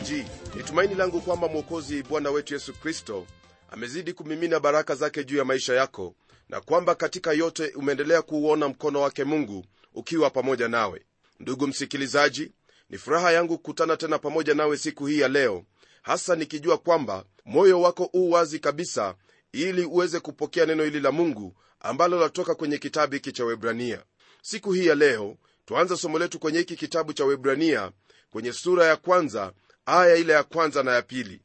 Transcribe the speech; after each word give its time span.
msikilizaji 0.00 0.30
ni 0.56 0.62
tumaini 0.62 0.94
langu 0.94 1.20
kwamba 1.20 1.48
mwokozi 1.48 2.02
bwana 2.02 2.30
wetu 2.30 2.54
yesu 2.54 2.72
kristo 2.72 3.26
amezidi 3.70 4.12
kumimina 4.12 4.60
baraka 4.60 4.94
zake 4.94 5.24
juu 5.24 5.36
ya 5.36 5.44
maisha 5.44 5.74
yako 5.74 6.14
na 6.48 6.60
kwamba 6.60 6.94
katika 6.94 7.32
yote 7.32 7.72
umeendelea 7.76 8.22
kuuona 8.22 8.68
mkono 8.68 9.00
wake 9.00 9.24
mungu 9.24 9.64
ukiwa 9.94 10.30
pamoja 10.30 10.68
nawe. 10.68 11.02
Ndugu 11.40 11.66
msikilizaji 11.66 12.52
ni 12.90 12.98
furaha 12.98 13.32
yangu 13.32 13.56
kukutana 13.58 13.96
tena 13.96 14.18
pamoja 14.18 14.54
nawe 14.54 14.76
siku 14.76 15.06
hii 15.06 15.18
ya 15.20 15.28
leo 15.28 15.64
hasa 16.02 16.36
nikijua 16.36 16.78
kwamba 16.78 17.24
moyo 17.44 17.80
wako 17.80 18.04
huu 18.04 18.30
wazi 18.30 18.58
kabisa 18.58 19.14
ili 19.52 19.84
uweze 19.84 20.20
kupokea 20.20 20.66
neno 20.66 20.84
hili 20.84 21.00
la 21.00 21.12
mungu 21.12 21.54
ambalo 21.80 22.20
latoka 22.20 22.54
kwenye 22.54 22.78
kitabu 22.78 23.14
hiki 23.14 23.32
cha 23.32 23.44
webrania 23.44 24.02
siku 24.42 24.72
hii 24.72 24.86
ya 24.86 24.94
leo 24.94 25.36
tuanze 25.64 25.96
somo 25.96 26.18
letu 26.18 26.38
kwenye 26.38 26.58
hiki 26.58 26.76
kitabu 26.76 27.12
cha 27.12 27.24
webrania 27.24 27.92
kwenye 28.30 28.52
sura 28.52 28.84
ya 28.86 28.96
kwanza 28.96 29.52
aya 29.86 30.16
ile 30.16 30.32
ya 30.32 30.42
kwanza 30.42 30.82
na 30.82 30.92
ya 30.94 31.02
pili. 31.02 31.40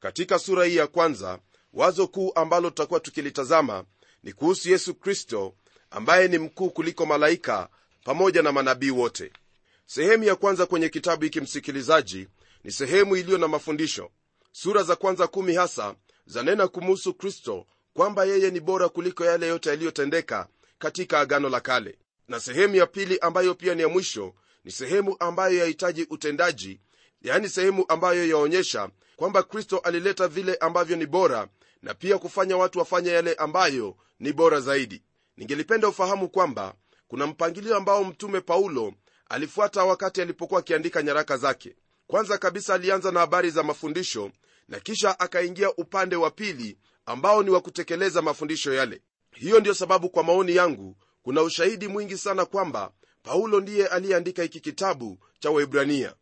Katika 0.00 0.38
sura 0.38 0.64
hii 0.64 0.76
ya 0.76 0.86
kwanza 0.86 1.38
wazo 1.72 2.06
kuu 2.08 2.32
ambalo 2.34 2.70
tutakuwa 2.70 3.00
tukilitazama 3.00 3.84
ni 4.22 4.32
kuhusu 4.32 4.70
yesu 4.70 4.94
kristo 4.94 5.54
ambaye 5.90 6.28
ni 6.28 6.38
mkuu 6.38 6.70
kuliko 6.70 7.06
malaika 7.06 7.68
pamoja 8.04 8.42
na 8.42 8.52
manabii 8.52 8.90
wote. 8.90 9.32
Sehemu 9.86 10.24
ya 10.24 10.36
kwanza 10.36 10.66
kwenye 10.66 10.88
kitabu 10.88 11.24
hiki 11.24 11.40
msikilizaji 11.40 12.28
ni 12.64 12.72
sehemu 12.72 13.16
iliyo 13.16 13.38
na 13.38 13.48
mafundisho. 13.48 14.10
Sura 14.52 14.82
za 14.82 14.96
kwanza 14.96 15.26
kumi 15.26 15.54
hasa 15.54 15.94
zanena 16.26 16.68
kumuhusu 16.68 17.14
kristo 17.14 17.66
kwamba 17.94 18.24
yeye 18.24 18.50
ni 18.50 18.60
bora 18.60 18.88
kuliko 18.88 19.24
yale 19.24 19.46
yote 19.46 19.68
yaliyotendeka 19.68 20.48
katika 20.78 21.20
agano 21.20 21.48
la 21.48 21.60
kale. 21.60 21.98
Na 22.28 22.40
sehemu 22.40 22.74
ya 22.74 22.86
pili 22.86 23.18
ambayo 23.18 23.54
pia 23.54 23.74
ni 23.74 23.82
ya 23.82 23.88
mwisho 23.88 24.34
ni 24.64 24.72
sehemu 24.72 25.16
ambayo 25.20 25.58
yahitaji 25.58 26.06
utendaji 26.10 26.80
yaani 27.24 27.48
sehemu 27.48 27.84
ambayo 27.88 28.26
yaonyesha 28.28 28.88
kwamba 29.16 29.42
kristo 29.42 29.78
alileta 29.78 30.28
vile 30.28 30.54
ambavyo 30.54 30.96
ni 30.96 31.06
bora 31.06 31.48
na 31.82 31.94
pia 31.94 32.18
kufanya 32.18 32.56
watu 32.56 32.78
wafanye 32.78 33.10
yale 33.10 33.34
ambayo 33.34 33.96
ni 34.20 34.32
bora 34.32 34.60
zaidi. 34.60 35.02
Ningelipenda 35.36 35.88
ufahamu 35.88 36.28
kwamba 36.28 36.74
kuna 37.08 37.26
mpangilio 37.26 37.76
ambao 37.76 38.04
mtume 38.04 38.40
paulo 38.40 38.94
alifuata 39.28 39.84
wakati 39.84 40.22
alipokuwa 40.22 40.60
akiandika 40.60 41.02
nyaraka 41.02 41.36
zake. 41.36 41.76
Kwanza 42.06 42.38
kabisa 42.38 42.74
alianza 42.74 43.10
na 43.10 43.20
habari 43.20 43.50
za 43.50 43.62
mafundisho 43.62 44.30
na 44.68 44.80
kisha 44.80 45.20
akaingia 45.20 45.72
upande 45.74 46.16
wa 46.16 46.30
pili 46.30 46.78
ambao 47.06 47.42
ni 47.42 47.50
wa 47.50 47.60
kutekeleza 47.60 48.22
mafundisho 48.22 48.74
yale. 48.74 49.00
Hiyo 49.30 49.60
ndiyo 49.60 49.74
sababu 49.74 50.08
kwa 50.10 50.22
maoni 50.22 50.56
yangu 50.56 50.96
kuna 51.22 51.42
ushahidi 51.42 51.88
mwingi 51.88 52.18
sana 52.18 52.44
kwamba 52.44 52.90
paulo 53.22 53.60
ndiye 53.60 53.86
aliyeandika 53.86 54.42
hiki 54.42 54.60
kitabu 54.60 55.18
cha 55.38 55.50
waibrania 55.50 56.14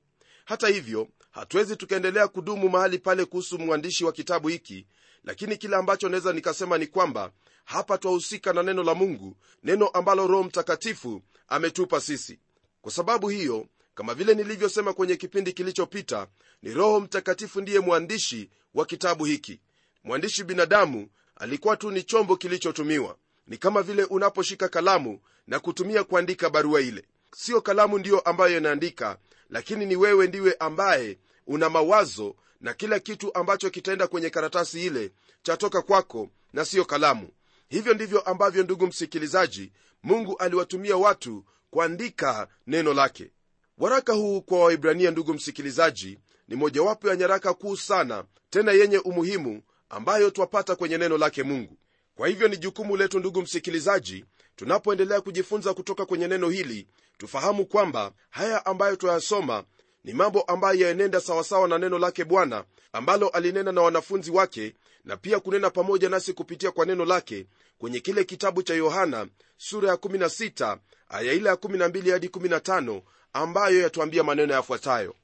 hata 0.45 0.69
hivyo 0.69 1.09
hatuwezi 1.31 1.77
tukaendelea 1.77 2.29
kudumu 2.29 2.69
mahali 2.69 2.99
pale 2.99 3.25
kuhusu 3.25 3.59
mwandishi 3.59 4.05
wa 4.05 4.13
kitabu 4.13 4.49
hiki 4.49 4.87
lakini 5.25 5.57
kile 5.57 5.77
ambacho 5.77 6.09
naweza 6.09 6.33
nikasema 6.33 6.79
ni 6.79 6.87
kwamba 6.87 7.33
hapa 7.65 7.99
twahusika 7.99 8.53
na 8.53 8.63
neno 8.63 8.83
la 8.83 8.95
mungu 8.95 9.37
neno 9.63 9.89
ambalo 9.89 10.27
roho 10.27 10.43
mtakatifu 10.45 11.23
ametupa 11.49 12.01
sisi. 12.01 12.39
Kwa 12.83 12.93
sababu 12.93 13.29
hiyo 13.29 13.67
kama 13.95 14.15
vile 14.15 14.35
nilivyosema 14.35 14.93
kwenye 14.93 15.17
kipindi 15.17 15.53
kilichopita 15.53 16.27
ni 16.63 16.75
roho 16.75 17.01
mtakatifu 17.01 17.61
ndiye 17.61 17.81
mwandishi 17.81 18.51
wa 18.75 18.87
kitabu 18.87 19.25
hiki. 19.25 19.61
Mwandishi 20.05 20.45
binadamu 20.45 21.09
alikuwa 21.37 21.77
tu 21.77 21.91
ni 21.91 22.03
chombo 22.03 22.37
kilichotumiwa. 22.37 23.17
Ni 23.47 23.57
kama 23.57 23.83
vile 23.83 24.05
unaposhika 24.05 24.69
kalamu 24.69 25.21
na 25.47 25.61
kutumia 25.61 26.05
kuandika 26.05 26.51
barua 26.51 26.81
ile. 26.81 27.05
Siyo 27.37 27.61
kalamu 27.61 27.99
ndiyo 27.99 28.21
ambayo 28.21 28.59
inaandika 28.59 29.19
lakini 29.53 29.87
ni 29.87 29.97
wewe 29.97 30.27
ndiwe 30.27 30.55
ambaye 30.59 31.19
una 31.47 31.69
mawazo 31.71 32.35
na 32.61 32.75
kila 32.75 32.99
kitu 32.99 33.35
ambacho 33.35 33.71
kitaenda 33.71 34.07
kwenye 34.07 34.31
karatasi 34.31 34.87
ile 34.87 35.13
chatoka 35.43 35.83
kwako 35.83 36.29
na 36.53 36.65
siyo 36.65 36.85
kalamu. 36.85 37.29
Hivyo 37.69 37.95
ndivyo 37.95 38.21
ambavyo 38.21 38.63
ndugu 38.63 38.87
msikilizaji 38.87 39.73
mungu 40.03 40.37
aliwatumia 40.39 40.97
watu 40.97 41.45
kuandika 41.71 42.49
neno 42.67 42.95
lake. 42.95 43.31
Waraka 43.79 44.13
huu 44.13 44.41
kwa 44.43 44.65
waibrania 44.65 45.11
ndugu 45.11 45.35
msikilizaji 45.35 46.19
ni 46.49 46.57
mojawapo 46.57 47.09
ya 47.09 47.17
nyaraka 47.17 47.55
kuu 47.55 47.77
sana 47.77 48.25
tena 48.51 48.73
yenye 48.73 48.99
umuhimu 48.99 49.63
ambayo 49.89 50.31
twapata 50.31 50.77
kwenye 50.77 50.99
neno 50.99 51.19
lake 51.19 51.43
mungu. 51.43 51.79
Kwa 52.15 52.29
hivyo 52.29 52.49
ni 52.49 52.57
jukumu 52.57 52.97
letu 52.97 53.19
ndugu 53.19 53.43
msikilizaji 53.43 54.25
tunapoendelea 54.57 55.21
kujifunza 55.21 55.75
kutoka 55.75 56.07
kwenye 56.07 56.29
neno 56.29 56.49
hili 56.49 56.87
tufahamu 57.27 57.67
kwamba 57.67 58.13
haya 58.31 58.67
ambayo 58.67 58.97
twayasoma 58.97 59.65
ni 60.05 60.13
mambo 60.13 60.43
ambayo 60.43 60.81
yaenenda 60.81 61.21
sawasawa 61.21 61.69
na 61.69 61.79
neno 61.79 61.99
lake 61.99 62.25
bwana 62.25 62.65
ambalo 62.93 63.29
alinena 63.29 63.73
na 63.73 63.83
wanafunzi 63.83 64.31
wake 64.31 64.75
na 65.05 65.17
pia 65.17 65.41
kunena 65.41 65.71
pamoja 65.71 66.09
nasi 66.09 66.33
kupitia 66.33 66.71
kwa 66.71 66.87
neno 66.87 67.05
lake 67.05 67.47
kwenye 67.79 68.01
kile 68.01 68.25
kitabu 68.25 68.63
cha 68.63 68.75
yohana 68.75 69.27
sura 69.57 69.89
ya 69.89 69.95
16 69.95 70.79
aya 71.09 71.33
ile 71.33 71.49
ya 71.49 71.55
12 71.55 72.11
hadi 72.13 72.27
15 72.27 73.03
ambayo 73.33 73.81
yatuambia 73.81 74.25
maneno 74.25 74.55
yafuatayo. 74.55 75.15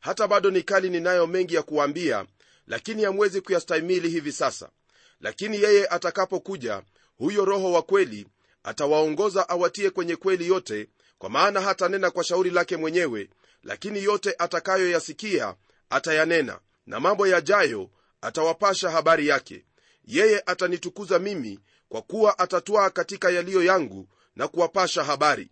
Hata 0.00 0.28
bado 0.28 0.50
ni 0.50 0.62
kali 0.62 0.90
ninayo 0.90 1.26
mengi 1.26 1.54
ya 1.54 1.62
kuwaambia 1.62 2.26
lakini 2.66 3.04
hamwezi 3.04 3.40
kuyastahimili 3.40 4.08
hivi 4.08 4.32
sasa. 4.32 4.68
Lakini 5.20 5.62
yeye 5.62 5.86
atakapokuja 5.86 6.82
huyo 7.18 7.44
roho 7.44 7.72
wa 7.72 7.82
kweli 7.82 8.26
atawaongoza 8.62 9.48
awatie 9.48 9.90
kwenye 9.90 10.16
kweli 10.16 10.46
yote 10.46 10.88
kwa 11.24 11.30
maana 11.30 11.60
hatanena 11.60 12.10
kwa 12.10 12.24
shauri 12.24 12.50
lake 12.50 12.76
mwenyewe 12.76 13.28
lakini 13.62 14.02
yote 14.04 14.34
atakayoyasikia 14.38 15.54
atayanena 15.90 16.58
na 16.86 17.00
mambo 17.00 17.26
yajayo 17.26 17.90
atawapasha 18.20 18.90
habari 18.90 19.28
yake. 19.28 19.64
Yeye 20.04 20.42
atanitukuza 20.46 21.18
mimi 21.18 21.60
kwa 21.88 22.02
kuwa 22.02 22.38
atatwaa 22.38 22.90
katika 22.90 23.30
yaliyo 23.30 23.62
yangu 23.62 24.08
na 24.36 24.48
kuwapasha 24.48 25.04
habari. 25.04 25.50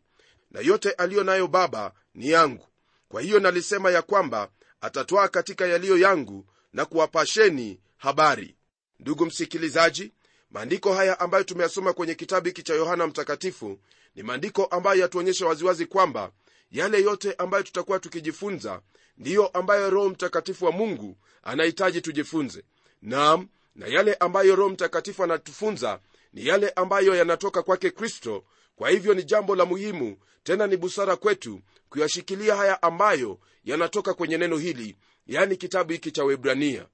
Na 0.51 0.61
yote 0.61 0.91
aliyo 0.91 1.25
nayo 1.25 1.47
baba 1.49 1.93
ni 2.15 2.29
yangu. 2.31 2.67
Kwa 3.09 3.21
hiyo 3.23 3.41
nalisema 3.41 3.91
ya 3.91 4.03
kwamba 4.03 4.49
atatwaa 4.81 5.29
katika 5.29 5.67
yaliyo 5.67 5.99
yangu 5.99 6.47
na 6.73 6.85
kuwapasheni 6.85 7.81
habari. 7.97 8.57
Ndugu 9.01 9.27
msikilizaji 9.27 10.13
maandiko 10.53 10.95
haya 10.95 11.21
ambayo 11.21 11.45
tumeyasoma 11.45 11.93
kwenye 11.93 12.15
kitabu 12.15 12.47
hiki 12.47 12.63
cha 12.63 12.75
yohana 12.75 13.07
mtakatifu 13.07 13.79
ni 14.15 14.23
maandiko 14.23 14.65
ambayo 14.65 15.01
yatuonyesha 15.01 15.47
waziwazi 15.47 15.87
kwamba 15.87 16.33
yale 16.71 17.03
yote 17.03 17.35
ambayo 17.39 17.63
tutakuwa 17.63 17.99
tukijifunza 17.99 18.81
ndiyo 19.19 19.47
ambayo 19.47 19.91
roho 19.91 20.09
mtakatifu 20.09 20.65
wa 20.65 20.73
mungu 20.73 21.17
anahitaji 21.43 22.01
tujifunze. 22.01 22.65
Nam 23.03 23.49
na 23.77 23.87
yale 23.87 24.15
ambayo 24.15 24.57
roho 24.57 24.71
mtakatifu 24.71 25.25
anatufunza 25.25 26.01
ni 26.33 26.47
yale 26.47 26.69
ambayo 26.71 27.15
yanatoka 27.15 27.63
kwake 27.63 27.91
kristo. 27.91 28.45
Kwa 28.77 28.91
hivyo 28.91 29.15
ni 29.15 29.23
jambo 29.25 29.57
la 29.57 29.65
muhimu 29.65 30.17
tena 30.43 30.67
ni 30.67 30.77
busara 30.77 31.17
kwetu 31.17 31.61
kuyashikilia 31.89 32.57
haya 32.57 32.83
ambayo 32.83 33.39
yanatoka 33.65 34.15
kwenye 34.15 34.39
neno 34.39 34.57
hili 34.57 34.97
yani 35.27 35.57
kitabu 35.57 35.93
hiki 35.93 36.11
cha 36.11 36.25
webrania 36.25 36.87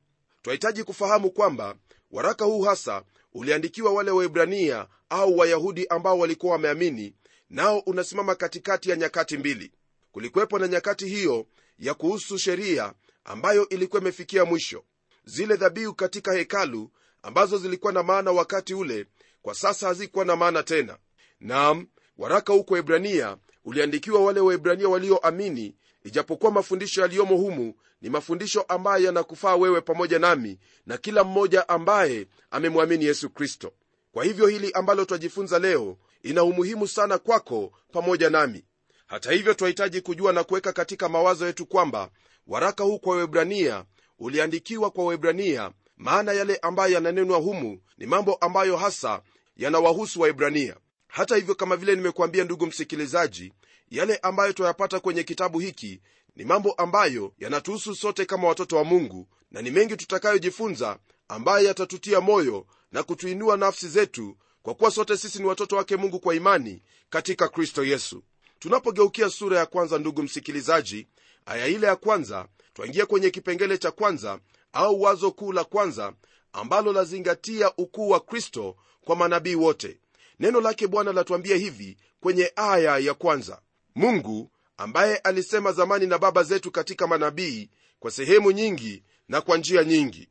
twahitaji 0.43 0.85
kufahamu 0.85 1.31
kwamba 1.31 1.75
waraka 2.11 2.45
huu 2.45 2.63
hasa 2.63 3.03
uliandikiwa 3.33 3.93
wale 3.93 4.11
waibrania 4.11 4.87
au 5.09 5.39
wayahudi 5.39 5.87
ambao 5.87 6.19
walikuwa 6.19 6.53
wameamini 6.53 7.15
nao 7.51 7.79
unasimama 7.79 8.35
katikati 8.35 8.91
ya 8.91 8.97
nyakati 8.97 9.37
mbili. 9.39 9.73
Kulikuwepo 10.13 10.59
na 10.59 10.69
nyakati 10.69 11.09
hiyo 11.09 11.47
ya 11.79 11.95
kuhusu 11.95 12.39
sheria 12.39 12.93
ambayo 13.25 13.69
ilikuwa 13.69 14.03
imefikia 14.03 14.45
mwisho. 14.45 14.85
Zile 15.25 15.57
dhabihu 15.57 15.95
katika 15.95 16.33
hekalu 16.33 16.91
ambazo 17.23 17.59
zilikuwa 17.59 17.93
na 17.93 18.03
maana 18.03 18.33
wakati 18.33 18.75
ule 18.75 19.07
kwa 19.43 19.55
sasa 19.55 19.87
hazikuwa 19.89 20.25
na 20.25 20.37
maana 20.37 20.63
tena. 20.63 20.99
Nam 21.41 21.87
waraka 22.19 22.53
huko 22.53 22.77
hebrania 22.77 23.37
uliandikiwa 23.65 24.25
wale 24.25 24.41
waibrania 24.41 24.89
walioamini 24.89 25.75
ijapokuwa 26.05 26.53
mafundisho 26.53 27.01
yaliyomo 27.01 27.37
humu 27.37 27.75
ni 28.01 28.11
mafundisho 28.11 28.61
ambayo 28.63 29.05
yanakufaa 29.05 29.57
wewe 29.57 29.81
pamoja 29.81 30.19
nami 30.19 30.59
na 30.87 30.97
kila 30.99 31.25
mmoja 31.25 31.69
ambaye 31.69 32.27
amemwamini 32.51 33.05
yesu 33.05 33.31
kristo. 33.31 33.73
Kwa 34.13 34.25
hivyo 34.25 34.47
hili 34.47 34.73
ambalo 34.73 35.05
twajifunza 35.05 35.59
leo 35.59 35.97
ina 36.23 36.45
umuhimu 36.45 36.89
sana 36.89 37.19
kwako 37.19 37.73
pamoja 37.93 38.31
nami. 38.31 38.65
Hata 39.07 39.33
hivyo 39.33 39.55
twahitaji 39.55 40.01
kujua 40.01 40.33
na 40.33 40.45
kuweka 40.45 40.73
katika 40.73 41.09
mawazo 41.09 41.47
yetu 41.47 41.67
kwamba 41.67 42.11
waraka 42.47 42.85
huu 42.85 42.99
kwa 42.99 43.17
webrania 43.17 43.85
uliandikiwa 44.19 44.91
kwa 44.91 45.05
webrania 45.05 45.73
maana 45.97 46.33
yale 46.33 46.57
ambayo 46.57 46.95
yananenwa 46.95 47.39
humu 47.39 47.81
ni 47.99 48.07
mambo 48.07 48.35
ambayo 48.35 48.77
hasa 48.77 49.23
yanawahusu 49.57 50.21
waebrania. 50.21 50.77
Hata 51.09 51.37
hivyo 51.37 51.55
kama 51.55 51.77
vile 51.77 51.97
nimekuambia 51.97 52.45
ndugu 52.45 52.67
msikilizaji 52.67 53.53
yale 53.91 54.17
ambayo 54.17 54.53
twayapata 54.53 55.01
kwenye 55.01 55.23
kitabu 55.23 55.59
hiki 55.59 56.01
ni 56.37 56.45
mambo 56.45 56.73
ambayo 56.73 57.33
yanatuhusu 57.39 57.95
sote 57.95 58.25
kama 58.27 58.49
watoto 58.49 58.77
wa 58.77 58.85
mungu 58.85 59.29
na 59.51 59.63
ni 59.63 59.71
mengi 59.71 59.97
tutakayojifunza 59.97 60.99
ambayo 61.29 61.67
yatatutia 61.67 62.21
moyo 62.21 62.67
na 62.93 63.03
kutuinua 63.03 63.57
nafsi 63.57 63.89
zetu 63.89 64.37
kwa 64.63 64.75
kuwa 64.75 64.91
sote 64.91 65.17
sisi 65.17 65.39
ni 65.39 65.45
watoto 65.45 65.77
wake 65.77 65.97
mungu 65.97 66.21
kwa 66.21 66.35
imani 66.35 66.83
katika 67.11 67.49
kristo 67.49 67.85
yesu. 67.85 68.23
Tunapogeukia 68.59 69.31
sura 69.31 69.59
ya 69.59 69.67
kwanza 69.67 69.99
ndugu 69.99 70.23
msikilizaji 70.23 71.07
aya 71.47 71.67
ile 71.67 71.87
ya 71.87 71.97
kwanza 71.97 72.49
twaingia 72.75 73.07
kwenye 73.07 73.31
kipengele 73.31 73.79
cha 73.79 73.91
kwanza 73.91 74.41
au 74.73 75.03
wazo 75.03 75.31
kuu 75.31 75.53
la 75.53 75.65
kwanza 75.65 76.13
ambalo 76.53 76.93
lazingatia 76.93 77.73
ukuu 77.77 78.09
wa 78.09 78.21
kristo 78.21 78.77
kwa 79.01 79.17
manabii 79.17 79.55
wote. 79.55 80.01
Neno 80.41 80.61
lake 80.61 80.87
bwana 80.87 81.13
latuambia 81.13 81.57
hivi 81.57 81.97
kwenye 82.21 82.53
aya 82.57 82.99
ya 82.99 83.15
kwanza 83.15 83.61
mungu 83.99 84.51
ambaye 84.77 85.17
alisema 85.17 85.73
zamani 85.73 86.07
na 86.07 86.19
baba 86.19 86.43
zetu 86.43 86.71
katika 86.71 87.07
manabii 87.07 87.71
kwa 88.01 88.11
sehemu 88.11 88.51
nyingi 88.53 89.03
na 89.29 89.41
kwa 89.41 89.57
njia 89.59 89.85
nyingi. 89.85 90.29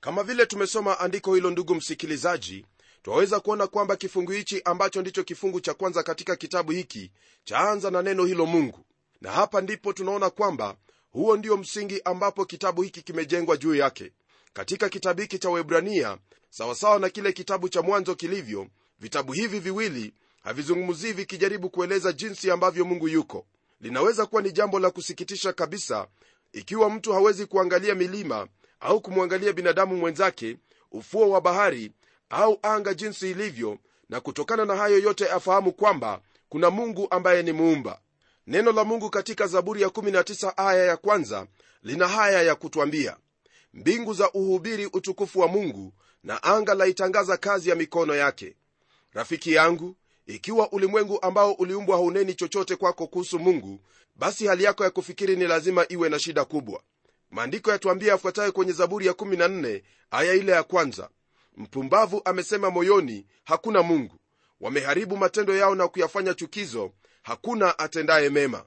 Kama 0.00 0.22
vile 0.22 0.46
tumesoma 0.46 0.98
andiko 1.00 1.34
hilo 1.34 1.50
ndugu 1.50 1.74
msikilizaji 1.74 2.66
twaweza 3.02 3.40
kuona 3.40 3.66
kwamba 3.66 3.96
kifungu 3.96 4.32
hichi 4.32 4.62
ambacho 4.64 5.00
ndicho 5.00 5.24
kifungu 5.24 5.60
cha 5.60 5.74
kwanza 5.74 6.02
katika 6.02 6.36
kitabu 6.36 6.72
hiki 6.72 7.10
chaanza 7.44 7.90
na 7.90 8.02
neno 8.02 8.24
hilo 8.24 8.46
mungu. 8.46 8.84
Na 9.20 9.30
hapa 9.32 9.60
ndipo 9.60 9.92
tunaona 9.92 10.30
kwamba 10.30 10.76
huo 11.12 11.36
ndio 11.36 11.56
msingi 11.56 12.00
ambapo 12.04 12.44
kitabu 12.44 12.82
hiki 12.82 13.02
kimejengwa 13.02 13.56
juu 13.56 13.74
yake. 13.74 14.12
Katika 14.52 14.88
kitabu 14.88 15.20
hiki 15.20 15.38
cha 15.38 15.50
webrania 15.50 16.18
sawasawa 16.50 16.98
na 16.98 17.08
kile 17.10 17.32
kitabu 17.32 17.68
cha 17.68 17.82
mwanzo 17.82 18.14
kilivyo 18.14 18.66
vitabu 19.00 19.32
hivi 19.32 19.58
viwili 19.60 20.12
havizungumzii 20.46 21.12
vikijaribu 21.12 21.70
kueleza 21.70 22.12
jinsi 22.12 22.50
ambavyo 22.50 22.84
mungu 22.84 23.08
yuko. 23.08 23.46
Linaweza 23.80 24.26
kuwa 24.26 24.42
ni 24.42 24.52
jambo 24.52 24.78
la 24.78 24.90
kusikitisha 24.90 25.52
kabisa 25.52 26.06
ikiwa 26.52 26.90
mtu 26.90 27.12
hawezi 27.12 27.46
kuangalia 27.46 27.94
milima 27.94 28.48
au 28.80 29.00
kumwangalia 29.00 29.52
binadamu 29.52 29.96
mwenzake 29.96 30.56
ufuo 30.92 31.30
wa 31.30 31.40
bahari 31.40 31.92
au 32.30 32.58
anga 32.62 32.94
jinsi 32.94 33.30
ilivyo 33.30 33.78
na 34.08 34.20
kutokana 34.20 34.64
na 34.64 34.76
hayo 34.76 34.98
yote 34.98 35.30
afahamu 35.30 35.72
kwamba 35.72 36.20
kuna 36.48 36.70
mungu 36.70 37.06
ambaye 37.10 37.42
ni 37.42 37.52
muumba. 37.52 38.00
Neno 38.46 38.72
la 38.72 38.84
mungu 38.84 39.10
katika 39.10 39.46
zaburi 39.46 39.82
ya 39.82 39.88
19 39.88 40.52
aya 40.56 40.84
ya 40.84 40.96
kwanza 40.96 41.46
lina 41.82 42.08
haya 42.08 42.42
ya 42.42 42.54
kutwambia. 42.54 43.16
Mbingu 43.74 44.14
za 44.14 44.30
uhubiri 44.32 44.86
utukufu 44.86 45.40
wa 45.40 45.48
mungu 45.48 45.92
na 46.24 46.42
anga 46.42 46.74
laitangaza 46.74 47.36
kazi 47.36 47.68
ya 47.70 47.74
mikono 47.76 48.14
yake. 48.14 48.56
Rafiki 49.12 49.52
yangu 49.52 49.96
ikiwa 50.26 50.72
ulimwengu 50.72 51.22
ambao 51.22 51.52
uliumbwa 51.52 51.96
hauneni 51.96 52.34
chochote 52.34 52.76
kwako 52.76 53.06
kuhusu 53.06 53.38
mungu 53.38 53.80
basi 54.16 54.46
hali 54.46 54.64
yako 54.64 54.84
ya 54.84 54.90
kufikiri 54.90 55.36
ni 55.36 55.44
lazima 55.46 55.86
iwe 55.88 56.08
na 56.08 56.18
shida 56.18 56.44
kubwa. 56.44 56.82
Maandiko 57.30 57.70
yatuambia 57.70 58.12
yafuatayo 58.12 58.52
kwenye 58.52 58.72
zaburi 58.72 59.06
ya 59.06 59.12
14 59.12 59.82
aya 60.10 60.34
ile 60.34 60.52
ya 60.52 60.62
kwanza. 60.62 61.08
Mpumbavu 61.56 62.22
amesema 62.24 62.70
moyoni 62.70 63.26
hakuna 63.44 63.82
mungu. 63.82 64.14
Wameharibu 64.60 65.16
matendo 65.16 65.56
yao 65.56 65.74
na 65.74 65.88
kuyafanya 65.88 66.34
chukizo 66.34 66.92
hakuna 67.22 67.78
atendaye 67.78 68.30
mema. 68.30 68.64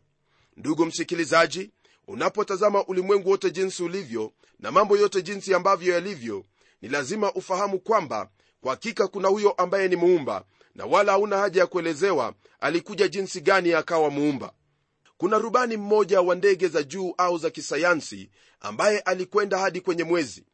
Ndugu 0.57 0.85
msikilizaji 0.85 1.71
unapotazama 2.07 2.85
ulimwengu 2.85 3.29
wote 3.29 3.51
jinsi 3.51 3.83
ulivyo 3.83 4.33
na 4.59 4.71
mambo 4.71 4.97
yote 4.97 5.21
jinsi 5.21 5.53
ambavyo 5.53 5.94
yalivyo 5.94 6.45
ni 6.81 6.89
lazima 6.89 7.33
ufahamu 7.33 7.79
kwamba 7.79 8.29
kwa 8.61 8.71
hakika 8.71 9.07
kuna 9.07 9.27
huyo 9.27 9.51
ambaye 9.51 9.88
ni 9.88 9.95
muumba 9.95 10.45
na 10.80 10.86
wala 10.86 11.12
hauna 11.12 11.38
haja 11.38 11.62
ya 11.62 11.68
kuelezewa 11.68 12.34
alikuja 12.60 13.08
jinsi 13.08 13.42
gani 13.42 13.74
akawa 13.74 14.10
muumba. 14.10 14.54
Kuna 15.18 15.38
rubani 15.38 15.78
mmoja 15.78 16.22
wa 16.22 16.36
ndege 16.36 16.68
za 16.68 16.84
juu 16.84 17.14
au 17.18 17.38
za 17.38 17.50
kisayansi 17.50 18.30
ambaye 18.60 19.00
alikwenda 19.00 19.58
hadi 19.58 19.81
kwenye 19.81 20.04
mwezi. 20.04 20.46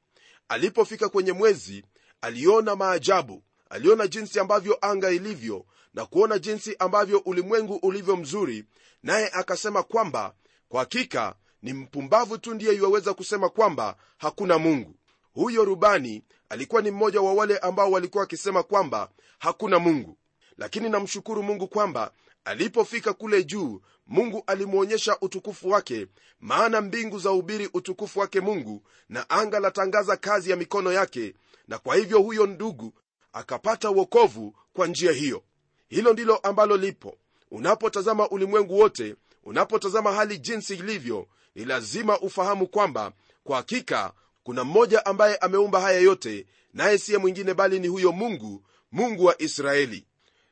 Alipofika 0.48 1.10
kwenye 1.10 1.32
mwezi 1.32 1.86
aliona 2.22 2.76
maajabu. 2.76 3.44
Aliona 3.70 4.08
jinsi 4.08 4.40
ambavyo 4.40 4.78
anga 4.82 5.12
ilivyo 5.12 5.66
na 5.94 6.06
kuona 6.06 6.40
jinsi 6.40 6.76
ambavyo 6.80 7.18
ulimwengu 7.20 7.76
ulivyo 7.76 8.16
mzuri 8.16 8.66
naye 9.04 9.30
akasema 9.34 9.84
kwamba 9.84 10.34
kwa 10.70 10.80
hakika 10.80 11.36
ni 11.62 11.74
mpumbavu 11.74 12.38
tu 12.38 12.54
ndiye 12.54 12.74
yuwaweza 12.76 13.14
kusema 13.14 13.50
kwamba 13.50 13.96
hakuna 14.18 14.58
mungu. 14.58 14.96
Huyo 15.34 15.66
rubani 15.66 16.24
alikuwa 16.50 16.82
ni 16.82 16.92
mmoja 16.92 17.22
wa 17.22 17.34
wale 17.34 17.58
ambao 17.58 17.92
walikuwa 17.92 18.22
wakisema 18.22 18.64
kwamba 18.64 19.10
hakuna 19.40 19.80
mungu. 19.80 20.18
Lakini 20.58 20.90
namshukuru 20.90 21.44
mungu 21.44 21.68
kwamba 21.68 22.12
alipofika 22.46 23.14
kule 23.14 23.44
juu 23.44 23.82
mungu 24.08 24.44
alimwonyesha 24.48 25.18
utukufu 25.22 25.70
wake 25.70 26.08
maana 26.40 26.82
mbingu 26.82 27.20
za 27.20 27.32
ubiri 27.32 27.70
utukufu 27.74 28.20
wake 28.20 28.42
mungu 28.42 28.84
na 29.10 29.30
anga 29.30 29.60
latangaza 29.60 30.18
kazi 30.18 30.50
ya 30.50 30.56
mikono 30.56 30.92
yake 30.94 31.34
na 31.68 31.78
kwa 31.78 31.96
hivyo 31.96 32.20
huyo 32.20 32.46
ndugu 32.46 32.94
akapata 33.34 33.92
uokovu 33.92 34.56
kwa 34.74 34.88
njia 34.88 35.12
hiyo. 35.12 35.44
Hilo 35.88 36.14
ndilo 36.14 36.38
ambalo 36.38 36.78
lipo. 36.78 37.18
Unapotazama 37.52 38.30
ulimwengu 38.30 38.80
wote 38.80 39.16
unapotazama 39.44 40.12
hali 40.14 40.38
jinsi 40.38 40.74
ilivyo 40.74 41.28
ni 41.56 41.66
lazima 41.66 42.20
ufahamu 42.20 42.68
kwamba 42.68 43.12
kwa 43.44 43.58
hakika 43.58 44.14
kuna 44.46 44.64
mmoja 44.64 45.06
ambaye 45.06 45.36
ameumba 45.38 45.82
haya 45.82 46.00
yote 46.00 46.46
naye 46.74 46.98
siye 46.98 47.18
mwingine 47.18 47.54
bali 47.54 47.80
ni 47.80 47.88
huyo 47.88 48.12
mungu 48.12 48.64
mungu 48.92 49.26
wa 49.26 49.42
israeli. 49.42 50.06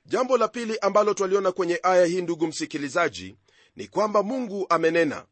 Jambo 0.06 0.38
la 0.38 0.48
pili 0.48 0.78
ambalo 0.80 1.14
twaliona 1.14 1.52
kwenye 1.52 1.80
aya 1.84 2.06
hii 2.06 2.22
ndugu 2.22 2.48
msikilizaji 2.48 3.36
ni 3.76 3.88
kwamba 3.88 4.24
mungu 4.24 4.66
amenena. 4.70 5.26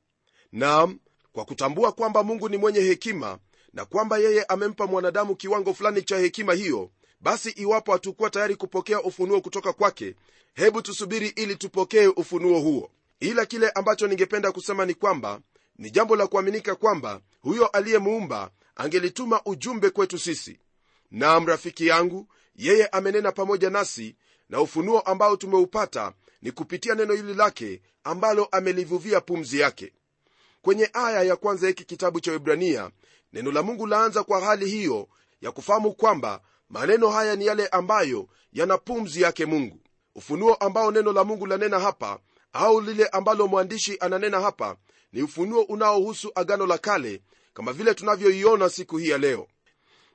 Nam 0.52 1.00
kwa 1.32 1.46
kutambua 1.46 1.92
kwamba 1.92 2.24
mungu 2.24 2.50
ni 2.50 2.58
mwenye 2.58 2.80
hekima 2.80 3.40
na 3.74 3.86
kwamba 3.86 4.18
yeye 4.18 4.44
amempa 4.44 4.88
mwanadamu 4.88 5.36
kiwango 5.36 5.74
fulani 5.74 6.02
cha 6.02 6.18
hekima 6.18 6.54
hiyo 6.54 6.92
basi 7.22 7.50
iwapo 7.50 7.92
hatukuwa 7.92 8.30
tayari 8.30 8.56
kupokea 8.56 9.02
ufunuo 9.02 9.42
kutoka 9.42 9.74
kwake 9.74 10.16
hebu 10.54 10.82
tusubiri 10.82 11.28
ili 11.28 11.56
tupokee 11.56 12.08
ufunuo 12.08 12.60
huo. 12.60 12.92
Ila 13.20 13.46
kile 13.46 13.70
ambacho 13.70 14.08
ningependa 14.08 14.52
kusema 14.52 14.86
ni 14.86 14.94
kwamba 14.94 15.42
ni 15.78 15.92
jambo 15.92 16.16
la 16.16 16.28
kuaminika 16.28 16.76
kwamba 16.76 17.22
huyo 17.42 17.68
aliyemuumba 17.68 18.52
angelituma 18.76 19.42
ujumbe 19.46 19.90
kwetu 19.90 20.20
sisi. 20.20 20.60
Nam 21.12 21.46
rafiki 21.48 21.88
yangu 21.88 22.28
yeye 22.56 22.88
amenena 22.88 23.32
pamoja 23.32 23.70
nasi 23.70 24.16
na 24.50 24.62
ufunuo 24.62 25.00
ambao 25.00 25.36
tumeupata 25.38 26.14
ni 26.42 26.52
kupitia 26.52 26.96
neno 26.96 27.14
hili 27.14 27.34
lake 27.34 27.82
ambalo 28.04 28.46
amelivuvia 28.46 29.22
pumzi 29.22 29.60
yake. 29.60 29.94
Kwenye 30.62 30.90
aya 30.94 31.24
ya 31.24 31.36
kwanza 31.36 31.68
hiki 31.68 31.84
kitabu 31.86 32.20
cha 32.20 32.34
ibrania 32.34 32.92
neno 33.34 33.52
la 33.52 33.62
mungu 33.64 33.88
laanza 33.88 34.24
kwa 34.24 34.42
hali 34.42 34.70
hiyo 34.70 35.08
ya 35.42 35.52
kufahamu 35.52 35.94
kwamba 35.94 36.42
maneno 36.70 37.10
haya 37.10 37.36
ni 37.36 37.46
yale 37.46 37.68
ambayo 37.68 38.28
yana 38.54 38.78
pumzi 38.78 39.22
yake 39.22 39.46
mungu. 39.46 39.80
Ufunuo 40.16 40.54
ambao 40.56 40.92
neno 40.92 41.14
la 41.14 41.24
mungu 41.24 41.46
lanena 41.46 41.80
hapa 41.80 42.20
au 42.54 42.82
lile 42.82 43.08
ambalo 43.08 43.48
mwandishi 43.48 43.98
ananena 44.00 44.42
hapa 44.42 44.78
ni 45.14 45.22
ufunuo 45.22 45.62
unaohusu 45.62 46.32
agano 46.36 46.66
la 46.68 46.78
kale 46.78 47.22
kama 47.54 47.74
vile 47.74 47.94
tunavyoiona 47.94 48.70
siku 48.70 48.98
hii 48.98 49.10
ya 49.10 49.18
leo. 49.18 49.48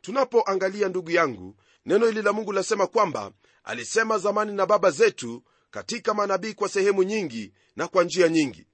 Tunapoangalia 0.00 0.88
ndugu 0.88 1.10
yangu 1.10 1.56
neno 1.86 2.06
hili 2.06 2.22
la 2.22 2.32
mungu 2.32 2.52
lasema 2.52 2.86
kwamba 2.86 3.32
alisema 3.64 4.18
zamani 4.18 4.52
na 4.52 4.66
baba 4.66 4.90
zetu 4.90 5.42
katika 5.70 6.14
manabii 6.14 6.54
kwa 6.54 6.68
sehemu 6.68 7.02
nyingi 7.02 7.52
na 7.76 7.88
kwa 7.88 8.04
njia 8.04 8.28
nyingi. 8.28 8.66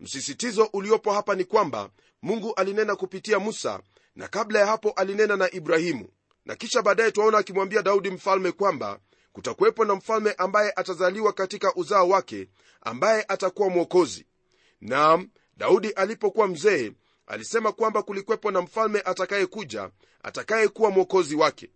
Msisitizo 0.00 0.68
uliopo 0.72 1.12
hapa 1.12 1.34
ni 1.34 1.44
kwamba 1.44 1.90
mungu 2.22 2.54
alinena 2.54 2.96
kupitia 2.96 3.38
musa 3.38 3.80
na 4.16 4.28
kabla 4.28 4.58
ya 4.58 4.66
hapo 4.66 4.90
alinena 4.90 5.36
na 5.36 5.50
ibrahimu. 5.54 6.08
Na 6.44 6.56
kisha 6.56 6.82
baadaye 6.82 7.10
twaona 7.10 7.38
akimwambia 7.38 7.82
daudi 7.82 8.10
mfalme 8.10 8.52
kwamba 8.52 8.98
kutakuwepo 9.32 9.84
na 9.84 9.94
mfalme 9.94 10.32
ambaye 10.32 10.72
atazaliwa 10.76 11.32
katika 11.32 11.74
uzao 11.74 12.08
wake 12.08 12.48
ambaye 12.80 13.24
atakuwa 13.28 13.70
mwokozi. 13.70 14.26
Naam 14.80 15.28
daudi 15.56 15.90
alipokuwa 15.90 16.48
mzee 16.48 16.92
alisema 17.26 17.72
kwamba 17.72 18.02
kulikwepo 18.02 18.50
na 18.50 18.60
mfalme 18.60 19.00
atakayekuja 19.00 19.90
atakayekuwa 20.22 20.90
mwokozi 20.90 21.36
wake. 21.36 21.70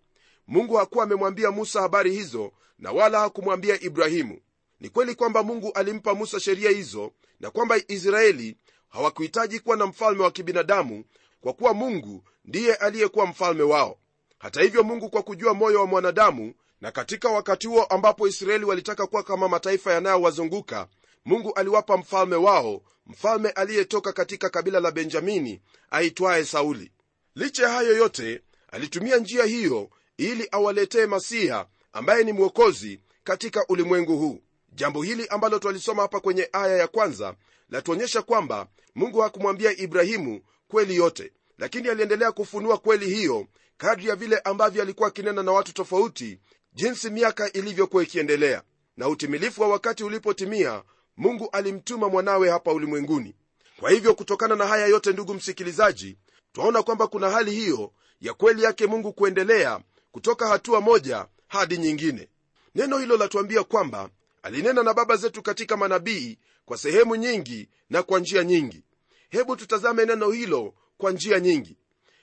Mungu 0.46 0.74
hakuwa 0.74 1.04
amemwambia 1.04 1.50
musa 1.50 1.80
habari 1.80 2.12
hizo 2.12 2.52
na 2.78 2.92
wala 2.92 3.20
hakumwambia 3.20 3.80
ibrahimu. 3.80 4.40
Ni 4.80 4.88
kweli 4.88 5.14
kwamba 5.14 5.42
mungu 5.42 5.72
alimpa 5.72 6.14
musa 6.14 6.40
sheria 6.40 6.70
hizo 6.70 7.12
na 7.40 7.50
kwamba 7.50 7.76
israeli 7.88 8.56
hawakuhitaji 8.88 9.60
kuwa 9.60 9.76
na 9.76 9.86
mfalme 9.86 10.22
wa 10.22 10.30
kibinadamu 10.30 11.04
kwa 11.40 11.52
kuwa 11.52 11.74
mungu 11.74 12.24
ndiye 12.44 12.74
aliyekuwa 12.74 13.26
mfalme 13.26 13.62
wao. 13.62 13.98
Hata 14.38 14.62
hivyo 14.62 14.82
mungu 14.82 15.10
kwa 15.10 15.22
kujua 15.22 15.54
moyo 15.54 15.80
wa 15.80 15.86
mwanadamu 15.86 16.54
na 16.80 16.92
katika 16.92 17.28
wakati 17.28 17.66
huo 17.66 17.84
ambapo 17.84 18.28
israeli 18.28 18.64
walitaka 18.64 19.06
kuwa 19.06 19.22
kama 19.22 19.48
mataifa 19.48 19.92
yanayowazunguka 19.92 20.88
mungu 21.24 21.52
aliwapa 21.54 21.96
mfalme 21.96 22.36
wao 22.36 22.82
mfalme 23.06 23.50
aliyetoka 23.50 24.12
katika 24.12 24.48
kabila 24.50 24.80
la 24.80 24.90
benjamini 24.90 25.60
aitwaye 25.90 26.44
sauli. 26.44 26.92
Licha 27.34 27.62
ya 27.62 27.68
hayo 27.68 27.96
yote 27.96 28.42
alitumia 28.72 29.16
njia 29.16 29.44
hiyo 29.44 29.90
ili 30.16 30.48
awaletee 30.52 31.06
masiha 31.06 31.66
ambaye 31.92 32.24
ni 32.24 32.32
mwokozi 32.32 33.00
katika 33.24 33.64
ulimwengu 33.68 34.16
huu. 34.18 34.40
Jambo 34.72 35.02
hili 35.02 35.26
ambalo 35.28 35.58
twalisoma 35.58 36.02
hapa 36.02 36.20
kwenye 36.20 36.48
aya 36.52 36.76
ya 36.76 36.88
kwanza 36.88 37.34
latuonyesha 37.68 38.22
kwamba 38.22 38.66
mungu 38.94 39.20
hakumwambia 39.20 39.76
ibrahimu 39.76 40.40
kweli 40.68 40.96
yote 40.96 41.32
lakini 41.58 41.88
aliendelea 41.88 42.32
kufunua 42.32 42.78
kweli 42.78 43.14
hiyo 43.14 43.46
kadri 43.76 44.08
ya 44.08 44.16
vile 44.16 44.38
ambavyo 44.38 44.82
alikuwa 44.82 45.08
akinena 45.08 45.42
na 45.42 45.52
watu 45.52 45.72
tofauti 45.74 46.38
jinsi 46.72 47.10
miaka 47.10 47.52
ilivyokuwa 47.52 48.02
ikiendelea. 48.02 48.62
Na 48.96 49.08
utimilifu 49.08 49.62
wa 49.62 49.68
wakati 49.68 50.04
ulipotimia 50.04 50.82
mungu 51.20 51.48
alimtuma 51.52 52.08
mwanawe 52.08 52.50
hapa 52.50 52.72
ulimwenguni. 52.72 53.34
Kwa 53.80 53.90
hivyo 53.90 54.14
kutokana 54.14 54.56
na 54.56 54.66
haya 54.66 54.86
yote 54.86 55.12
ndugu 55.12 55.34
msikilizaji 55.34 56.16
twaona 56.52 56.82
kwamba 56.82 57.06
kuna 57.06 57.30
hali 57.30 57.50
hiyo 57.50 57.92
ya 58.20 58.34
kweli 58.34 58.62
yake 58.62 58.86
mungu 58.86 59.12
kuendelea 59.12 59.80
kutoka 60.12 60.48
hatua 60.48 60.80
moja 60.80 61.26
hadi 61.48 61.78
nyingine. 61.78 62.28
Neno 62.74 62.98
hilo 62.98 63.16
latuambia 63.16 63.64
kwamba 63.64 64.10
alinena 64.42 64.82
na 64.82 64.94
baba 64.94 65.16
zetu 65.16 65.42
katika 65.42 65.76
manabii 65.76 66.38
kwa 66.64 66.78
sehemu 66.78 67.16
nyingi 67.16 67.68
na 67.90 68.02
kwa 68.02 68.20
njia 68.20 68.44
nyingi. 68.44 68.82
Hebu 69.30 69.56
tutazame 69.56 70.04
neno 70.06 70.30
hilo 70.30 70.74
kwa 70.98 71.10
njia 71.12 71.40
nyingi. 71.40 71.76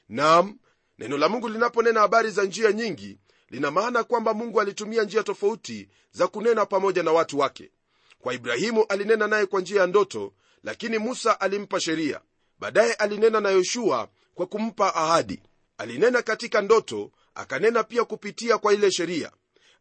Nam 0.10 0.58
neno 1.00 1.18
la 1.18 1.30
mungu 1.30 1.50
linaponena 1.50 2.00
habari 2.00 2.32
za 2.32 2.44
njia 2.44 2.72
nyingi 2.72 3.18
lina 3.50 3.72
maana 3.72 4.04
kwamba 4.04 4.34
mungu 4.34 4.62
alitumia 4.62 5.04
njia 5.04 5.24
tofauti 5.24 5.90
za 6.12 6.28
kunena 6.28 6.66
pamoja 6.66 7.04
na 7.04 7.12
watu 7.12 7.40
wake 7.40 7.72
kwa 8.20 8.34
ibrahimu 8.34 8.86
alinena 8.90 9.28
naye 9.28 9.46
kwa 9.46 9.62
njia 9.62 9.82
ya 9.82 9.88
ndoto 9.88 10.34
lakini 10.64 10.98
musa 10.98 11.42
alimpa 11.42 11.80
sheria. 11.80 12.22
Baadaye 12.60 12.94
alinena 12.94 13.40
na 13.40 13.50
yoshua 13.50 14.10
kwa 14.36 14.46
kumpa 14.48 14.96
ahadi. 14.96 15.42
Alinena 15.78 16.22
katika 16.22 16.62
ndoto 16.62 17.12
akanena 17.36 17.84
pia 17.84 18.04
kupitia 18.04 18.58
kwa 18.58 18.74
ile 18.74 18.92
sheria. 18.92 19.32